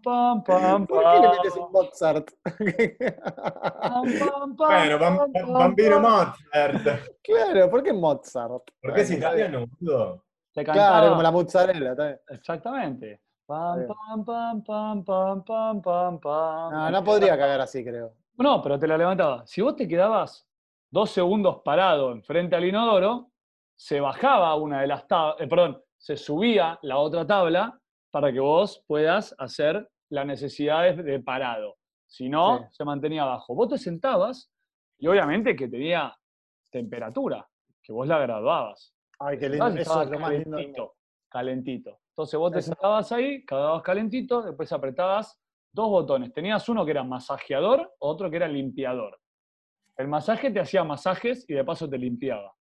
¿Por 0.86 1.04
qué 1.04 1.20
le 1.20 1.30
metes 1.30 1.56
un 1.56 1.72
Mozart? 1.72 2.32
Bueno, 4.56 5.00
Bambino. 5.54 6.00
Mozart. 6.00 7.02
claro, 7.22 7.70
¿por 7.70 7.84
qué 7.84 7.94
Mozart? 7.94 8.64
¿Por 8.82 8.94
qué 8.94 9.02
es 9.02 9.12
italiano, 9.12 9.66
boludo? 9.68 10.24
Claro, 10.54 11.10
como 11.10 11.22
la 11.24 11.32
mozzarella. 11.32 11.94
bien. 11.96 12.20
Exactamente. 12.30 13.22
Pam, 13.46 13.86
pam, 13.88 14.26
pam, 14.26 14.64
pam, 14.64 15.04
pam, 15.44 15.82
pam, 15.82 16.20
pam. 16.20 16.72
No, 16.72 16.92
no 16.92 17.04
podría 17.04 17.38
cagar 17.38 17.62
así, 17.62 17.84
creo. 17.84 18.14
No, 18.38 18.62
pero 18.62 18.80
te 18.80 18.88
la 18.88 18.98
levantaba. 18.98 19.46
Si 19.46 19.62
vos 19.62 19.76
te 19.76 19.88
quedabas 19.88 20.48
dos 20.90 21.12
segundos 21.12 21.62
parado 21.64 22.12
enfrente 22.12 22.56
al 22.56 22.66
inodoro, 22.66 23.30
se 23.76 24.00
bajaba 24.00 24.56
una 24.56 24.82
de 24.82 24.88
las 24.88 25.08
tablas, 25.08 25.48
perdón, 25.50 25.82
se 25.98 26.18
subía 26.18 26.78
la 26.82 26.98
otra 26.98 27.26
tabla 27.26 27.80
para 28.12 28.32
que 28.32 28.40
vos 28.40 28.84
puedas 28.88 29.36
hacer 29.38 29.90
las 30.10 30.26
necesidades 30.26 31.04
de 31.04 31.20
parado. 31.20 31.78
Si 32.08 32.30
no, 32.30 32.60
Sí. 32.60 32.64
se 32.72 32.86
mantenía 32.86 33.24
abajo. 33.24 33.56
Vos 33.56 33.70
te 33.70 33.78
sentabas 33.78 34.52
y 35.00 35.08
obviamente 35.08 35.56
que 35.56 35.68
tenía 35.68 36.16
temperatura, 36.70 37.48
que 37.82 37.92
vos 37.92 38.08
la 38.08 38.20
graduabas. 38.20 38.94
Ay, 39.20 39.38
qué 39.40 39.50
lindo. 39.50 39.68
Eso 39.68 39.78
estaba 39.80 40.04
es 40.04 40.10
lo 40.12 40.20
más 40.20 40.32
lindo. 40.32 40.52
calentito, 40.52 40.96
calentito. 41.30 42.00
Entonces 42.10 42.40
vos 42.40 42.52
te 42.52 42.60
Eso. 42.60 42.68
sentabas 42.74 43.12
ahí, 43.12 43.44
cagabas 43.46 43.82
calentito, 43.82 44.42
después 44.44 44.72
apretabas 44.72 45.40
dos 45.74 45.90
botones. 45.90 46.32
Tenías 46.34 46.68
uno 46.70 46.86
que 46.86 46.92
era 46.92 47.04
masajeador, 47.04 47.92
otro 48.00 48.30
que 48.30 48.38
era 48.38 48.48
limpiador. 48.48 49.20
El 49.98 50.08
masaje 50.08 50.52
te 50.52 50.60
hacía 50.60 50.84
masajes 50.84 51.46
y 51.50 51.54
de 51.54 51.64
paso 51.64 51.90
te 51.90 51.98
limpiaba. 51.98 52.54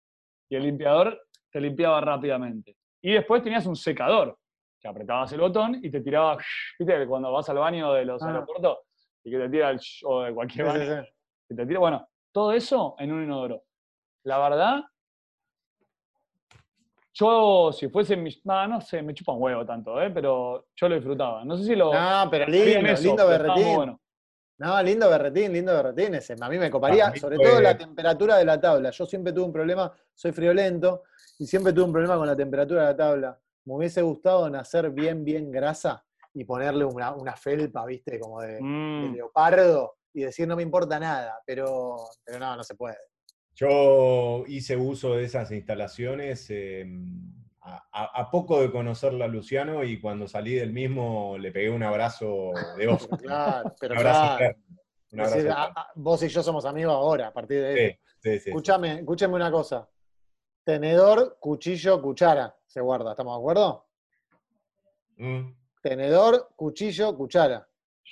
Y 0.50 0.57
el 0.57 0.64
limpiador 0.64 1.21
te 1.50 1.61
limpiaba 1.61 2.00
rápidamente. 2.00 2.76
Y 3.02 3.12
después 3.12 3.42
tenías 3.42 3.66
un 3.66 3.76
secador, 3.76 4.38
que 4.81 4.88
apretabas 4.88 5.33
el 5.33 5.40
botón 5.40 5.78
y 5.83 5.90
te 5.90 6.00
tiraba, 6.00 6.37
¿viste? 6.78 7.07
Cuando 7.07 7.31
vas 7.33 7.49
al 7.49 7.59
baño 7.59 7.92
de 7.92 8.04
los 8.04 8.23
Ah. 8.23 8.28
aeropuertos 8.28 8.78
y 9.25 9.31
que 9.31 9.38
te 9.38 9.49
tira 9.49 9.71
el 9.71 9.81
o 10.04 10.23
de 10.23 10.35
cualquier 10.35 10.66
Sí, 10.66 10.73
sí, 10.73 10.78
baño, 10.88 11.02
sí. 11.04 11.09
que 11.49 11.54
te 11.54 11.66
tira, 11.66 11.78
bueno, 11.81 12.09
todo 12.33 12.52
eso 12.52 12.97
en 12.99 13.12
un 13.12 13.23
inodoro. 13.25 13.62
La 14.25 14.38
verdad, 14.38 14.81
yo 17.14 17.71
si 17.73 17.88
fuese 17.88 18.16
mi, 18.16 18.31
ah, 18.49 18.66
no 18.66 18.81
sé, 18.81 19.02
me 19.02 19.14
chupa 19.14 19.33
un 19.33 19.42
huevo 19.42 19.64
tanto, 19.66 20.00
¿eh? 20.00 20.11
pero 20.11 20.66
yo 20.75 20.88
lo 20.88 20.95
disfrutaba. 20.95 21.45
No 21.45 21.57
sé 21.57 21.64
si 21.64 21.75
lo... 21.76 21.92
No, 21.92 22.28
pero 22.31 22.47
lindo, 22.47 22.88
eso, 22.88 23.02
lindo 23.02 23.26
berretín. 23.26 23.76
bueno. 23.76 24.00
No, 24.59 24.83
lindo 24.83 25.09
berretín, 25.11 25.52
lindo 25.52 25.73
berretín 25.75 26.14
ese. 26.14 26.37
A 26.40 26.49
mí 26.49 26.59
me 26.59 26.71
coparía, 26.71 27.11
mí 27.11 27.19
sobre 27.19 27.37
fue- 27.37 27.47
todo 27.47 27.61
la 27.61 27.76
temperatura 27.76 28.37
de 28.37 28.45
la 28.45 28.61
tabla. 28.61 28.90
Yo 28.90 29.07
siempre 29.07 29.33
tuve 29.33 29.47
un 29.47 29.52
problema, 29.52 29.92
soy 30.14 30.33
friolento, 30.33 31.02
y 31.38 31.47
siempre 31.47 31.73
tuve 31.73 31.85
un 31.87 31.92
problema 31.92 32.16
con 32.16 32.26
la 32.26 32.37
temperatura 32.37 32.83
de 32.83 32.87
la 32.88 32.97
tabla. 32.97 33.40
Me 33.64 33.75
hubiese 33.75 34.02
gustado 34.02 34.49
nacer 34.49 34.90
bien, 34.90 35.25
bien 35.25 35.50
grasa 35.50 36.04
y 36.35 36.45
ponerle 36.45 36.85
una, 36.85 37.12
una 37.12 37.35
felpa, 37.37 37.85
viste, 37.87 38.19
como 38.21 38.40
de, 38.40 38.54
de 38.54 38.61
Mm, 38.62 39.12
leopardo 39.14 39.97
y 40.14 40.23
decir 40.23 40.47
no 40.47 40.57
me 40.57 40.62
importa 40.62 40.99
nada, 41.00 41.40
pero, 41.45 41.97
pero 42.25 42.38
no, 42.38 42.57
no 42.57 42.62
se 42.62 42.75
puede. 42.75 42.97
Yo 43.54 44.44
hice 44.47 44.76
uso 44.76 45.14
de 45.16 45.25
esas 45.25 45.50
instalaciones 45.50 46.47
eh, 46.50 46.87
a, 47.61 48.30
poco 48.30 48.61
de 48.61 48.71
conocerla 48.73 49.26
a 49.26 49.28
Luciano 49.28 49.85
y 49.85 50.00
cuando 50.00 50.26
salí 50.26 50.54
del 50.54 50.73
mismo 50.73 51.37
le 51.38 51.52
pegué 51.52 51.71
un 51.71 51.82
abrazo 51.82 52.50
de. 52.76 52.87
Pero 53.18 53.18
claro, 53.18 53.75
pero 53.78 53.92
un 53.94 53.99
abrazo 53.99 54.37
claro. 54.38 54.56
un 55.12 55.21
abrazo 55.21 55.37
decir, 55.37 55.50
eterno. 55.50 55.64
a- 55.76 55.80
a- 55.80 55.92
vos 55.94 56.23
y 56.23 56.28
yo 56.28 56.42
somos 56.42 56.64
amigos 56.64 56.94
ahora, 56.94 57.28
a 57.28 57.32
partir 57.32 57.61
de 57.61 57.73
eso. 57.73 57.99
Sí, 58.21 58.30
sí, 58.30 58.38
sí. 58.40 58.50
Escúchame, 58.50 58.99
escúchame 59.00 59.35
una 59.35 59.50
cosa. 59.50 59.88
Tenedor, 60.64 61.37
cuchillo, 61.40 62.00
cuchara. 62.00 62.56
Se 62.66 62.80
guarda, 62.80 63.11
¿estamos 63.11 63.35
de 63.37 63.38
acuerdo? 63.40 63.87
Mm. 65.18 65.52
Tenedor, 65.82 66.49
cuchillo, 66.56 67.14
cuchara. 67.16 67.68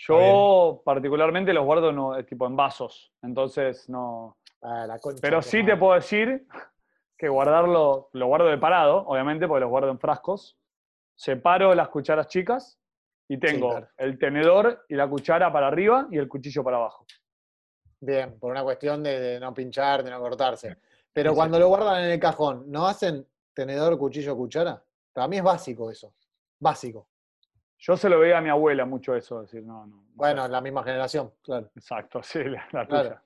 Yo 0.07 0.83
particularmente 0.85 1.53
los 1.53 1.65
guardo 1.65 1.93
no, 1.93 2.17
eh, 2.17 2.25
tipo 2.25 2.47
en 2.47 2.57
vasos, 2.57 3.13
entonces 3.23 3.89
no... 3.89 4.39
Ah, 4.63 4.87
la 4.87 4.99
concha 4.99 5.21
Pero 5.23 5.43
sí 5.43 5.65
te 5.65 5.77
puedo 5.77 5.95
decir 5.95 6.47
que 7.17 7.29
guardarlo, 7.29 8.09
lo 8.13 8.27
guardo 8.27 8.49
de 8.49 8.59
parado, 8.59 9.07
obviamente, 9.07 9.47
porque 9.47 9.61
los 9.61 9.71
guardo 9.71 9.91
en 9.91 9.99
frascos. 9.99 10.59
Separo 11.15 11.75
las 11.75 11.89
cucharas 11.89 12.29
chicas 12.29 12.79
y 13.29 13.39
tengo 13.39 13.71
claro. 13.71 13.89
el 13.99 14.19
tenedor 14.19 14.85
y 14.89 14.95
la 14.95 15.09
cuchara 15.09 15.53
para 15.53 15.69
arriba 15.69 16.09
y 16.11 16.19
el 16.19 16.29
cuchillo 16.29 16.65
para 16.65 16.79
abajo. 16.79 17.05
Bien, 18.01 18.39
por 18.39 18.51
una 18.51 18.63
cuestión 18.63 19.03
de, 19.03 19.21
de 19.21 19.41
no 19.41 19.53
pinchar, 19.53 20.03
de 20.03 20.11
no 20.11 20.19
cortarse. 20.19 20.79
Pero 21.13 21.31
Sí, 21.31 21.35
sí. 21.35 21.37
cuando 21.37 21.59
lo 21.59 21.69
guardan 21.69 22.05
en 22.05 22.11
el 22.11 22.21
cajón, 22.21 22.65
¿no 22.71 22.87
hacen 22.87 23.27
tenedor, 23.53 23.99
cuchillo, 23.99 24.37
cuchara? 24.37 24.83
Para 25.13 25.29
mí 25.29 25.37
es 25.37 25.43
básico 25.43 25.91
eso. 25.91 26.15
Básico. 26.59 27.09
Yo 27.83 27.97
se 27.97 28.09
lo 28.11 28.19
veía 28.19 28.39
a 28.39 28.41
mi 28.43 28.51
abuela 28.51 28.85
mucho 28.85 29.15
eso, 29.17 29.41
decir, 29.43 29.63
no, 29.65 29.87
no. 29.87 29.97
no 29.97 30.05
Bueno, 30.15 30.47
la 30.49 30.61
misma 30.61 30.83
generación, 30.85 31.33
claro. 31.43 31.71
Exacto, 31.75 32.23
sí, 32.23 32.45
la, 32.45 32.69
la 32.73 32.87
Claro. 32.87 33.09
tuya. 33.09 33.25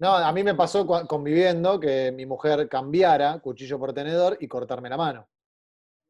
No, 0.00 0.16
a 0.16 0.32
mí 0.32 0.42
me 0.42 0.54
pasó 0.54 0.84
conviviendo 1.06 1.78
que 1.78 2.10
mi 2.12 2.26
mujer 2.26 2.68
cambiara 2.68 3.38
cuchillo 3.38 3.78
por 3.78 3.92
tenedor 3.92 4.36
y 4.40 4.48
cortarme 4.48 4.88
la 4.90 4.96
mano. 4.96 5.28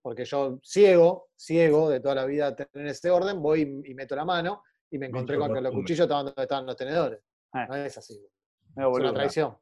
porque 0.05 0.25
yo 0.25 0.59
ciego, 0.65 1.29
ciego 1.37 1.89
de 1.91 2.01
toda 2.01 2.15
la 2.17 2.25
vida 2.25 2.57
tener 2.57 2.89
ese 2.89 3.09
orden, 3.11 3.41
voy 3.43 3.83
y, 3.85 3.91
y 3.91 3.95
meto 3.95 4.17
la 4.17 4.25
mano 4.25 4.63
y 4.91 4.99
me 4.99 5.07
encontré 5.07 5.37
Mucho 5.37 5.47
con 5.49 5.55
que 5.57 5.61
los 5.61 5.73
cuchillos 5.73 6.01
estaban 6.05 6.25
donde 6.27 6.43
estaban 6.43 6.67
los 6.67 6.77
tenedores. 6.77 7.21
Eh, 7.55 7.67
No 7.69 7.77
es 7.77 7.97
así. 7.99 8.15
Es 8.75 8.85
una 8.87 9.13
traición. 9.15 9.57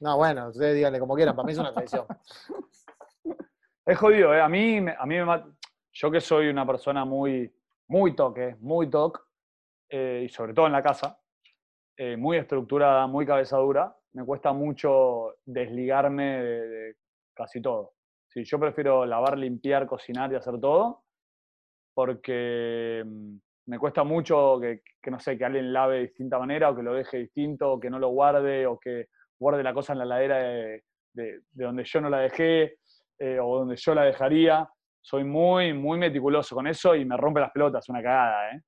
No, 0.00 0.16
bueno, 0.18 0.48
ustedes 0.48 0.74
díganle 0.74 0.98
como 0.98 1.14
quieran, 1.14 1.34
para 1.36 1.46
mí 1.46 1.52
es 1.52 1.58
una 1.58 1.72
traición. 1.72 2.04
Es 3.86 3.98
jodido, 3.98 4.34
¿eh? 4.34 4.40
A 4.40 4.48
mí, 4.48 4.80
me- 4.80 4.94
a 4.98 5.06
mí 5.06 5.14
me 5.16 5.24
mata. 5.24 5.48
Yo 5.92 6.10
que 6.10 6.20
soy 6.20 6.48
una 6.48 6.66
persona 6.66 7.04
muy, 7.04 7.52
muy 7.90 8.14
toque, 8.14 8.56
muy 8.60 8.88
toc, 8.88 9.26
eh, 9.90 10.22
y 10.26 10.28
sobre 10.28 10.54
todo 10.54 10.66
en 10.66 10.72
la 10.72 10.82
casa, 10.82 11.20
eh, 11.96 12.16
muy 12.16 12.36
estructurada, 12.38 13.06
muy 13.08 13.26
cabeza 13.26 13.58
dura, 13.58 13.94
me 14.12 14.24
cuesta 14.24 14.52
mucho 14.52 15.36
desligarme 15.44 16.42
de, 16.42 16.68
de 16.68 16.96
casi 17.34 17.60
todo. 17.62 17.94
Sí, 18.28 18.44
yo 18.44 18.58
prefiero 18.60 19.04
lavar, 19.06 19.36
limpiar, 19.38 19.86
cocinar 19.86 20.32
y 20.32 20.36
hacer 20.36 20.60
todo, 20.60 21.04
porque 21.94 23.02
mm, 23.04 23.36
me 23.66 23.78
cuesta 23.78 24.04
mucho 24.04 24.58
que, 24.60 24.82
que, 25.02 25.10
no 25.10 25.20
sé, 25.20 25.36
que 25.36 25.44
alguien 25.44 25.72
lave 25.72 25.96
de 25.96 26.02
distinta 26.02 26.38
manera, 26.38 26.70
o 26.70 26.76
que 26.76 26.82
lo 26.82 26.94
deje 26.94 27.18
distinto, 27.18 27.72
o 27.72 27.80
que 27.80 27.90
no 27.90 27.98
lo 27.98 28.08
guarde, 28.10 28.66
o 28.66 28.78
que 28.78 29.08
guarde 29.38 29.62
la 29.62 29.74
cosa 29.74 29.92
en 29.92 29.98
la 30.00 30.04
heladera 30.04 30.38
de, 30.38 30.84
de- 31.12 31.40
de 31.52 31.64
donde 31.64 31.84
yo 31.84 32.00
no 32.00 32.10
la 32.10 32.18
dejé, 32.20 32.78
eh, 33.18 33.38
o 33.40 33.58
donde 33.58 33.76
yo 33.76 33.94
la 33.94 34.04
dejaría. 34.04 34.68
Soy 35.02 35.24
muy, 35.24 35.72
muy 35.72 35.98
meticuloso 35.98 36.54
con 36.54 36.66
eso 36.66 36.94
y 36.94 37.04
me 37.04 37.16
rompe 37.16 37.40
las 37.40 37.50
pelotas, 37.52 37.88
una 37.88 38.02
cagada, 38.02 38.52
¿eh? 38.52 38.62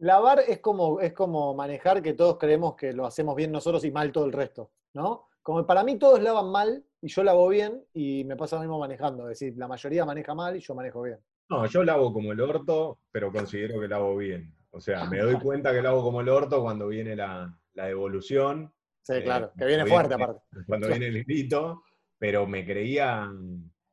Lavar 0.00 0.40
es 0.46 0.60
como, 0.60 1.00
es 1.00 1.12
como 1.12 1.54
manejar 1.54 2.00
que 2.02 2.12
todos 2.14 2.38
creemos 2.38 2.76
que 2.76 2.92
lo 2.92 3.04
hacemos 3.04 3.34
bien 3.34 3.50
nosotros 3.50 3.84
y 3.84 3.90
mal 3.90 4.12
todo 4.12 4.26
el 4.26 4.32
resto, 4.32 4.70
¿no? 4.94 5.28
Como 5.42 5.66
para 5.66 5.82
mí 5.82 5.98
todos 5.98 6.22
lavan 6.22 6.50
mal 6.52 6.84
y 7.00 7.08
yo 7.08 7.24
lavo 7.24 7.48
bien 7.48 7.84
y 7.94 8.22
me 8.24 8.36
pasa 8.36 8.56
lo 8.56 8.62
mismo 8.62 8.78
manejando. 8.78 9.24
Es 9.28 9.40
decir, 9.40 9.56
la 9.58 9.66
mayoría 9.66 10.04
maneja 10.04 10.34
mal 10.34 10.56
y 10.56 10.60
yo 10.60 10.74
manejo 10.74 11.02
bien. 11.02 11.18
No, 11.48 11.66
yo 11.66 11.82
lavo 11.82 12.12
como 12.12 12.30
el 12.32 12.40
orto, 12.40 13.00
pero 13.10 13.32
considero 13.32 13.80
que 13.80 13.88
lavo 13.88 14.16
bien. 14.16 14.54
O 14.70 14.80
sea, 14.80 15.04
me 15.06 15.18
doy 15.18 15.36
cuenta 15.42 15.72
que 15.72 15.82
lavo 15.82 16.02
como 16.02 16.20
el 16.20 16.28
orto 16.28 16.62
cuando 16.62 16.86
viene 16.88 17.16
la, 17.16 17.52
la 17.74 17.86
devolución, 17.86 18.72
Sí, 19.02 19.14
Eh, 19.14 19.22
claro, 19.24 19.50
que 19.56 19.64
viene 19.64 19.86
fuerte 19.86 20.14
aparte. 20.14 20.42
cuando 20.66 20.88
viene 20.88 21.06
el 21.06 21.24
grito, 21.24 21.82
pero 22.18 22.46
me 22.46 22.64
creía, 22.66 23.26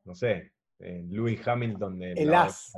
no 0.04 0.14
sé, 0.14 0.52
Louis 0.78 1.46
Hamilton 1.46 1.98
de 1.98 2.12
El 2.12 2.30
la- 2.30 2.42
as. 2.42 2.72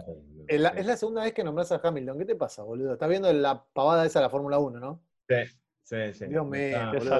Es 0.46 0.60
la, 0.60 0.68
es 0.70 0.86
la 0.86 0.96
segunda 0.96 1.22
vez 1.24 1.32
que 1.34 1.44
nombras 1.44 1.70
a 1.72 1.80
Hamilton. 1.82 2.18
¿Qué 2.18 2.24
te 2.24 2.36
pasa, 2.36 2.62
boludo? 2.62 2.94
Estás 2.94 3.08
viendo 3.08 3.30
la 3.32 3.62
pavada 3.72 4.06
esa 4.06 4.20
de 4.20 4.24
la 4.26 4.30
Fórmula 4.30 4.58
1, 4.58 4.80
¿no? 4.80 5.02
Sí, 5.28 5.34
sí, 5.82 6.14
sí. 6.14 6.26
Dios 6.26 6.46
mío, 6.46 6.78
boludo, 6.98 7.10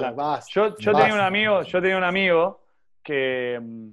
Yo, 0.49 0.75
yo 0.77 0.91
tenía 0.93 1.13
un 1.13 1.19
amigo, 1.19 1.61
yo 1.63 1.81
tenía 1.81 1.97
un 1.97 2.03
amigo 2.03 2.65
que 3.03 3.59
mm, 3.61 3.89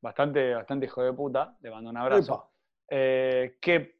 bastante, 0.00 0.54
bastante 0.54 0.86
hijo 0.86 1.02
de 1.02 1.12
puta, 1.12 1.56
le 1.60 1.70
mando 1.70 1.90
un 1.90 1.96
abrazo, 1.96 2.50
eh, 2.88 3.58
que 3.60 3.98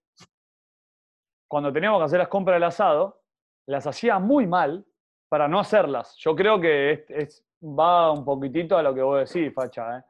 cuando 1.46 1.72
teníamos 1.72 2.00
que 2.00 2.04
hacer 2.04 2.18
las 2.18 2.28
compras 2.28 2.56
del 2.56 2.64
asado, 2.64 3.22
las 3.66 3.86
hacía 3.86 4.18
muy 4.18 4.46
mal 4.46 4.86
para 5.28 5.48
no 5.48 5.58
hacerlas. 5.60 6.14
Yo 6.18 6.34
creo 6.34 6.60
que 6.60 6.92
es, 6.92 7.10
es- 7.10 7.44
va 7.62 8.12
un 8.12 8.24
poquitito 8.24 8.76
a 8.78 8.82
lo 8.82 8.94
que 8.94 9.02
vos 9.02 9.28
decís, 9.28 9.52
Facha. 9.52 9.98
¿eh? 9.98 10.02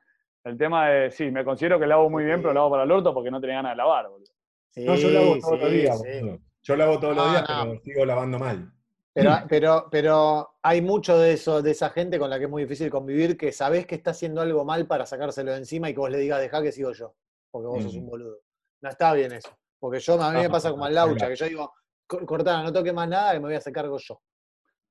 El 0.45 0.57
tema 0.57 0.89
de, 0.89 1.11
sí, 1.11 1.31
me 1.31 1.45
considero 1.45 1.79
que 1.79 1.87
lavo 1.87 2.09
muy 2.09 2.25
bien, 2.25 2.41
pero 2.41 2.55
lavo 2.55 2.71
para 2.71 2.85
el 2.85 2.91
orto 2.93 3.13
porque 3.13 3.31
no 3.31 3.41
tenía 3.41 3.57
ganas 3.57 3.73
de 3.73 3.77
lavar. 3.77 4.09
boludo. 4.09 4.31
Sí, 4.71 4.85
No, 4.85 4.95
yo 4.95 5.11
lavo 5.11 5.39
todos 5.41 5.61
los 5.61 5.71
días, 5.73 6.01
sí. 6.01 6.21
boludo. 6.21 6.39
Yo 6.63 6.77
lavo 6.77 7.01
todos 7.01 7.17
los 7.17 7.25
No, 7.27 7.31
días, 7.33 7.45
no. 7.49 7.65
pero 7.71 7.81
sigo 7.83 8.05
lavando 8.05 8.39
mal. 8.39 8.73
Pero, 9.13 9.33
pero, 9.49 9.89
pero 9.91 10.59
hay 10.63 10.81
mucho 10.81 11.19
de 11.19 11.33
eso, 11.33 11.61
de 11.61 11.73
esa 11.73 11.91
gente 11.91 12.19
con 12.19 12.31
la 12.31 12.39
que 12.39 12.45
es 12.45 12.51
muy 12.51 12.63
difícil 12.63 12.89
convivir, 12.89 13.37
que 13.37 13.51
sabés 13.53 13.85
que 13.87 13.97
está 13.97 14.13
haciendo 14.13 14.41
algo 14.41 14.65
mal 14.65 14.87
para 14.87 15.07
sacárselo 15.07 15.51
de 15.53 15.59
encima 15.59 15.91
y 15.91 15.95
que 15.95 15.99
vos 16.01 16.11
le 16.11 16.19
digas, 16.19 16.41
dejá 16.41 16.63
que 16.63 16.71
sigo 16.71 16.93
yo, 16.93 17.15
porque 17.51 17.67
vos 17.67 17.83
sos 17.83 17.95
Mm. 17.95 17.99
un 17.99 18.07
boludo. 18.07 18.39
No 18.81 18.89
está 18.89 19.13
bien 19.15 19.33
eso. 19.33 19.51
Porque 19.81 19.99
yo, 19.99 20.21
a 20.23 20.31
mí 20.31 20.39
me 20.39 20.45
No, 20.45 20.51
pasa 20.51 20.71
como 20.71 20.85
al 20.85 20.95
Laucha, 20.95 21.29
que 21.29 21.35
yo 21.37 21.47
digo, 21.47 21.73
"Co- 22.07 22.25
Cortana, 22.25 22.63
no 22.63 22.73
toques 22.73 22.95
más 22.95 23.09
nada, 23.09 23.33
que 23.33 23.41
me 23.41 23.47
voy 23.47 23.55
a 23.55 23.59
hacer 23.59 23.73
cargo 23.73 23.97
yo. 23.99 24.21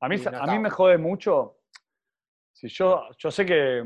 A 0.01 0.10
mí, 0.10 0.18
no 0.18 0.38
a 0.38 0.48
mí 0.48 0.60
me 0.60 0.70
jode 0.70 0.98
mucho. 0.98 1.60
Si 2.51 2.68
yo, 2.68 3.04
yo 3.18 3.32
sé 3.32 3.46
que 3.46 3.84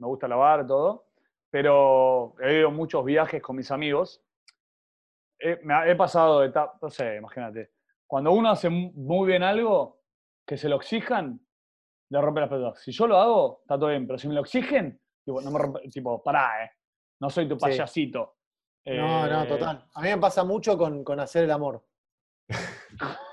me 0.00 0.06
gusta 0.06 0.26
lavar 0.26 0.66
todo, 0.66 1.06
pero 1.50 2.34
he 2.40 2.58
ido 2.58 2.70
muchos 2.70 3.04
viajes 3.04 3.40
con 3.42 3.54
mis 3.56 3.70
amigos. 3.70 4.22
He, 5.38 5.56
me 5.62 5.74
ha- 5.74 5.88
he 5.88 5.94
pasado 5.94 6.40
de 6.40 6.48
etapa, 6.48 6.78
no 6.82 6.90
sé, 6.90 7.16
imagínate. 7.16 7.70
Cuando 8.06 8.32
uno 8.32 8.50
hace 8.50 8.68
mu- 8.68 8.92
muy 8.94 9.26
bien 9.28 9.42
algo, 9.42 10.00
que 10.46 10.56
se 10.56 10.68
lo 10.68 10.76
exijan, 10.76 11.40
le 12.10 12.20
rompe 12.20 12.40
las 12.40 12.48
pelotas. 12.50 12.82
Si 12.82 12.90
yo 12.92 13.06
lo 13.06 13.16
hago, 13.18 13.60
está 13.62 13.78
todo 13.78 13.88
bien, 13.90 14.06
pero 14.06 14.18
si 14.18 14.26
me 14.26 14.34
lo 14.34 14.40
exigen, 14.40 15.00
tipo, 15.24 15.40
no 15.40 15.50
me 15.50 15.58
rompe, 15.58 15.88
tipo, 15.88 16.22
pará, 16.22 16.64
eh. 16.64 16.70
No 17.20 17.30
soy 17.30 17.46
tu 17.48 17.54
Sí. 17.54 17.60
payasito. 17.60 18.36
No, 18.86 19.28
no, 19.28 19.42
Eh, 19.44 19.46
total. 19.46 19.86
A 19.94 20.00
mí 20.02 20.08
me 20.08 20.16
pasa 20.18 20.42
mucho 20.44 20.76
con, 20.78 21.04
con 21.04 21.20
hacer 21.20 21.44
el 21.44 21.50
amor. 21.50 21.84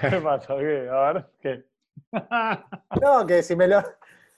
¿Qué 0.00 0.20
pasa? 0.22 0.56
¿Qué? 0.58 0.88
A 0.90 1.12
ver, 1.12 1.30
¿qué? 1.40 1.64
No, 3.00 3.26
que 3.26 3.42
si 3.42 3.56
me 3.56 3.66
lo, 3.66 3.82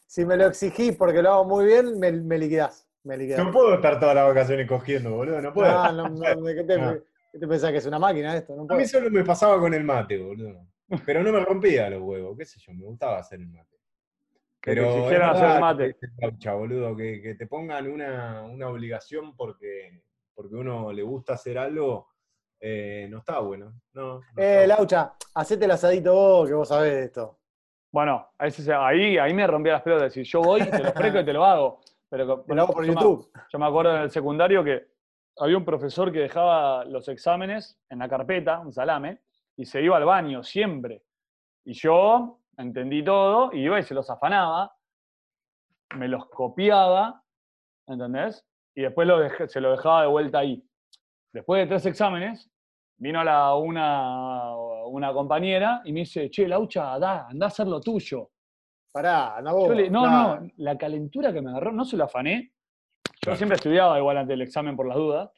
si 0.07 0.25
me 0.25 0.37
lo 0.37 0.47
exigís 0.47 0.97
porque 0.97 1.23
lo 1.23 1.31
hago 1.33 1.45
muy 1.45 1.67
bien, 1.67 1.99
me, 1.99 2.13
me 2.13 2.39
liquidás. 2.39 2.89
Me 3.05 3.17
liquidás. 3.17 3.45
No 3.45 3.53
puedo 3.53 3.75
estar 3.75 4.01
todas 4.01 4.15
las 4.15 4.27
vacaciones 4.27 4.67
cogiendo, 4.69 5.11
boludo, 5.11 5.41
no 5.41 5.53
puedo. 5.53 5.71
No, 5.93 6.09
no, 6.09 6.35
no, 6.35 6.45
¿qué, 6.47 6.65
te, 6.65 6.79
No. 6.79 6.95
qué 7.33 7.39
te 7.39 7.47
pensás 7.47 7.71
que 7.71 7.79
es 7.79 7.87
una 7.87 7.99
máquina 7.99 8.37
esto? 8.37 8.57
No 8.57 8.67
A 8.69 8.77
mí 8.77 8.85
solo 8.87 9.11
me 9.11 9.25
pasaba 9.25 9.59
con 9.61 9.73
el 9.75 9.85
mate, 9.85 10.19
boludo. 10.19 10.67
Pero 11.05 11.23
no 11.23 11.33
me 11.33 11.41
rompía 11.45 11.91
los 11.91 12.03
huevos, 12.03 12.37
qué 12.39 12.45
sé 12.45 12.59
yo, 12.61 12.73
me 12.73 12.85
gustaba 12.85 13.19
hacer 13.19 13.41
el 13.41 13.49
mate. 13.49 13.77
Pero 14.61 15.07
hacer 15.07 15.61
mate. 15.61 15.97
que 16.41 16.51
boludo, 16.51 16.97
que, 16.97 17.23
que 17.23 17.35
te 17.37 17.47
pongan 17.47 17.89
una, 17.89 18.43
una 18.43 18.69
obligación 18.69 19.37
porque, 19.37 20.03
porque 20.35 20.57
uno 20.57 20.93
le 20.93 21.03
gusta 21.03 21.35
hacer 21.35 21.59
algo, 21.59 22.09
eh, 22.59 23.07
no 23.09 23.19
está 23.19 23.39
bueno. 23.39 23.81
No, 23.93 24.21
Eh. 24.37 24.65
Laucha, 24.67 25.15
hacete 25.35 25.67
el 25.67 25.71
asadito 25.71 26.13
vos, 26.15 26.49
que 26.49 26.55
vos 26.55 26.69
sabés 26.69 26.95
de 26.95 27.05
esto. 27.05 27.39
Bueno, 27.97 28.29
a 28.39 28.47
ese- 28.47 28.75
ahí, 28.75 29.17
ahí 29.17 29.33
me 29.33 29.47
rompía 29.47 29.73
las 29.73 29.83
pelotas. 29.83 30.09
decir, 30.13 30.25
yo 30.25 30.43
voy, 30.43 30.61
te 30.69 30.83
lo 30.83 30.91
ofrezco 30.91 31.19
y 31.21 31.25
te 31.25 31.33
lo 31.33 31.43
hago. 31.47 31.81
Pero 32.11 32.43
Te 32.43 32.55
lo 32.55 32.63
hago 32.65 32.73
por 32.75 32.85
yo 32.85 32.93
me- 32.93 33.01
YouTube. 33.01 33.31
yo 33.51 33.59
me 33.59 33.65
acuerdo 33.65 33.97
en 33.97 34.03
el 34.03 34.11
secundario 34.11 34.63
que 34.63 34.87
había 35.39 35.57
un 35.57 35.65
profesor 35.65 36.13
que 36.13 36.19
dejaba 36.19 36.85
los 36.85 37.09
exámenes 37.09 37.81
en 37.89 38.01
la 38.01 38.07
carpeta, 38.07 38.59
un 38.61 38.71
salame, 38.71 39.23
y 39.57 39.65
se 39.65 39.81
iba 39.81 39.97
al 39.97 40.05
baño 40.05 40.43
siempre. 40.43 41.05
Y 41.65 41.73
yo 41.73 42.41
entendí 42.59 43.03
todo, 43.03 43.51
y 43.55 43.61
iba 43.65 43.79
y 43.81 43.83
se 43.83 43.95
los 43.95 44.11
afanaba, 44.11 44.77
me 45.95 46.07
los 46.09 46.27
copiaba, 46.29 47.23
¿entendés? 47.87 48.45
Y 48.75 48.83
después 48.83 49.09
lo 49.09 49.21
dejé- 49.21 49.49
se 49.49 49.63
lo 49.63 49.71
dejaba 49.71 50.03
de 50.03 50.09
vuelta 50.09 50.41
ahí. 50.41 50.63
Después 51.33 51.63
de 51.63 51.67
tres 51.67 51.87
exámenes, 51.87 52.51
vino 52.99 53.25
la, 53.25 53.55
una, 53.55 54.55
una 54.89 55.13
compañera 55.13 55.83
y 55.85 55.93
me 55.93 56.01
dice, 56.01 56.31
che, 56.31 56.47
Laucha, 56.49 56.99
da, 56.99 57.27
anda 57.29 57.47
a 57.47 57.49
hacer 57.49 57.67
lo 57.67 57.81
tuyo. 57.81 58.31
Pará, 58.93 59.37
anda 59.37 59.53
vos. 59.53 59.75
Le- 59.75 59.91
no, 59.91 60.09
no, 60.39 60.49
la 60.57 60.77
calentura 60.79 61.33
que 61.33 61.41
me 61.43 61.51
agarró, 61.51 61.73
no 61.73 61.85
se 61.85 61.97
la 61.97 62.05
afané. 62.05 62.53
Yo 63.05 63.13
Claro. 63.21 63.37
siempre 63.37 63.57
estudiaba 63.57 63.99
igual 63.99 64.17
antes 64.19 64.29
del 64.29 64.43
examen 64.43 64.77
por 64.77 64.87
las 64.87 64.97
dudas. 64.97 65.31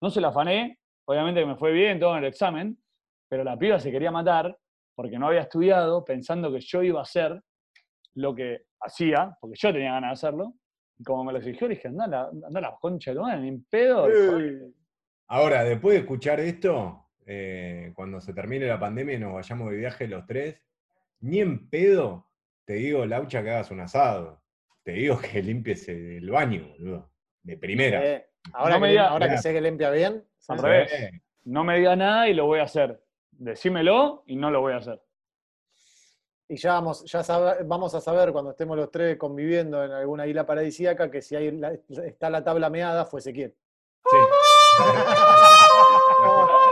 No 0.00 0.10
se 0.10 0.20
la 0.20 0.28
afané, 0.28 0.78
obviamente 1.06 1.40
que 1.40 1.46
me 1.46 1.56
fue 1.56 1.72
bien 1.72 1.98
todo 2.00 2.12
en 2.16 2.24
el 2.24 2.28
examen, 2.28 2.78
pero 3.28 3.44
la 3.44 3.56
piba 3.58 3.78
se 3.78 3.90
quería 3.90 4.10
matar 4.10 4.56
porque 4.94 5.18
no 5.18 5.28
había 5.28 5.40
estudiado 5.42 6.04
pensando 6.04 6.52
que 6.52 6.60
yo 6.60 6.82
iba 6.82 7.00
a 7.00 7.02
hacer 7.02 7.42
lo 8.14 8.34
que 8.34 8.66
hacía, 8.80 9.36
porque 9.40 9.56
yo 9.58 9.72
tenía 9.72 9.92
ganas 9.92 10.10
de 10.10 10.12
hacerlo. 10.28 10.54
Y 10.98 11.04
como 11.04 11.24
me 11.24 11.32
lo 11.32 11.38
exigió, 11.38 11.66
le 11.68 11.74
dije, 11.76 11.88
anda 11.88 12.04
anda 12.30 12.60
la 12.60 12.76
concha 12.80 13.12
de 13.14 13.36
ni 13.38 13.56
pedo. 13.58 14.06
Ahora, 15.28 15.64
después 15.64 15.94
de 15.94 16.00
escuchar 16.00 16.40
esto, 16.40 17.06
eh, 17.26 17.92
cuando 17.94 18.20
se 18.20 18.32
termine 18.32 18.66
la 18.66 18.78
pandemia 18.80 19.14
y 19.14 19.18
nos 19.18 19.34
vayamos 19.34 19.70
de 19.70 19.76
viaje 19.76 20.06
los 20.08 20.26
tres, 20.26 20.56
ni 21.20 21.40
en 21.40 21.68
pedo 21.68 22.28
te 22.64 22.74
digo, 22.74 23.04
Laucha, 23.06 23.42
que 23.42 23.50
hagas 23.50 23.70
un 23.70 23.80
asado. 23.80 24.40
Te 24.84 24.92
digo 24.92 25.18
que 25.20 25.42
limpies 25.42 25.88
el 25.88 26.30
baño, 26.30 26.68
boludo. 26.78 27.10
De 27.42 27.56
primera. 27.56 28.04
eh, 28.04 28.26
ahora 28.52 28.74
No 28.74 28.80
me 28.80 28.86
que, 28.86 28.92
digas- 28.92 29.10
ahora 29.10 29.26
que 29.26 29.30
Mirá. 29.32 29.42
sé 29.42 29.52
que 29.52 29.60
limpia 29.60 29.90
bien. 29.90 30.24
Al 30.48 30.58
revés. 30.58 30.92
Eh, 30.92 31.10
No 31.44 31.64
me 31.64 31.76
diga 31.78 31.96
nada 31.96 32.28
y 32.28 32.34
lo 32.34 32.46
voy 32.46 32.60
a 32.60 32.64
hacer. 32.64 33.02
Decímelo 33.32 34.22
y 34.26 34.36
no 34.36 34.50
lo 34.50 34.60
voy 34.60 34.74
a 34.74 34.76
hacer. 34.76 35.00
Y 36.48 36.56
ya, 36.56 36.74
vamos, 36.74 37.04
ya 37.10 37.22
sabe- 37.24 37.64
vamos 37.64 37.94
a 37.94 38.00
saber 38.00 38.30
cuando 38.32 38.50
estemos 38.52 38.76
los 38.76 38.90
tres 38.92 39.16
conviviendo 39.16 39.82
en 39.84 39.90
alguna 39.90 40.26
isla 40.26 40.44
paradisíaca 40.46 41.10
que 41.10 41.20
si 41.22 41.34
hay 41.34 41.50
la- 41.50 41.72
está 42.04 42.30
la 42.30 42.44
tabla 42.44 42.70
meada 42.70 43.04
fue 43.06 43.18
Ezequiel. 43.20 43.54
sí. 44.08 44.16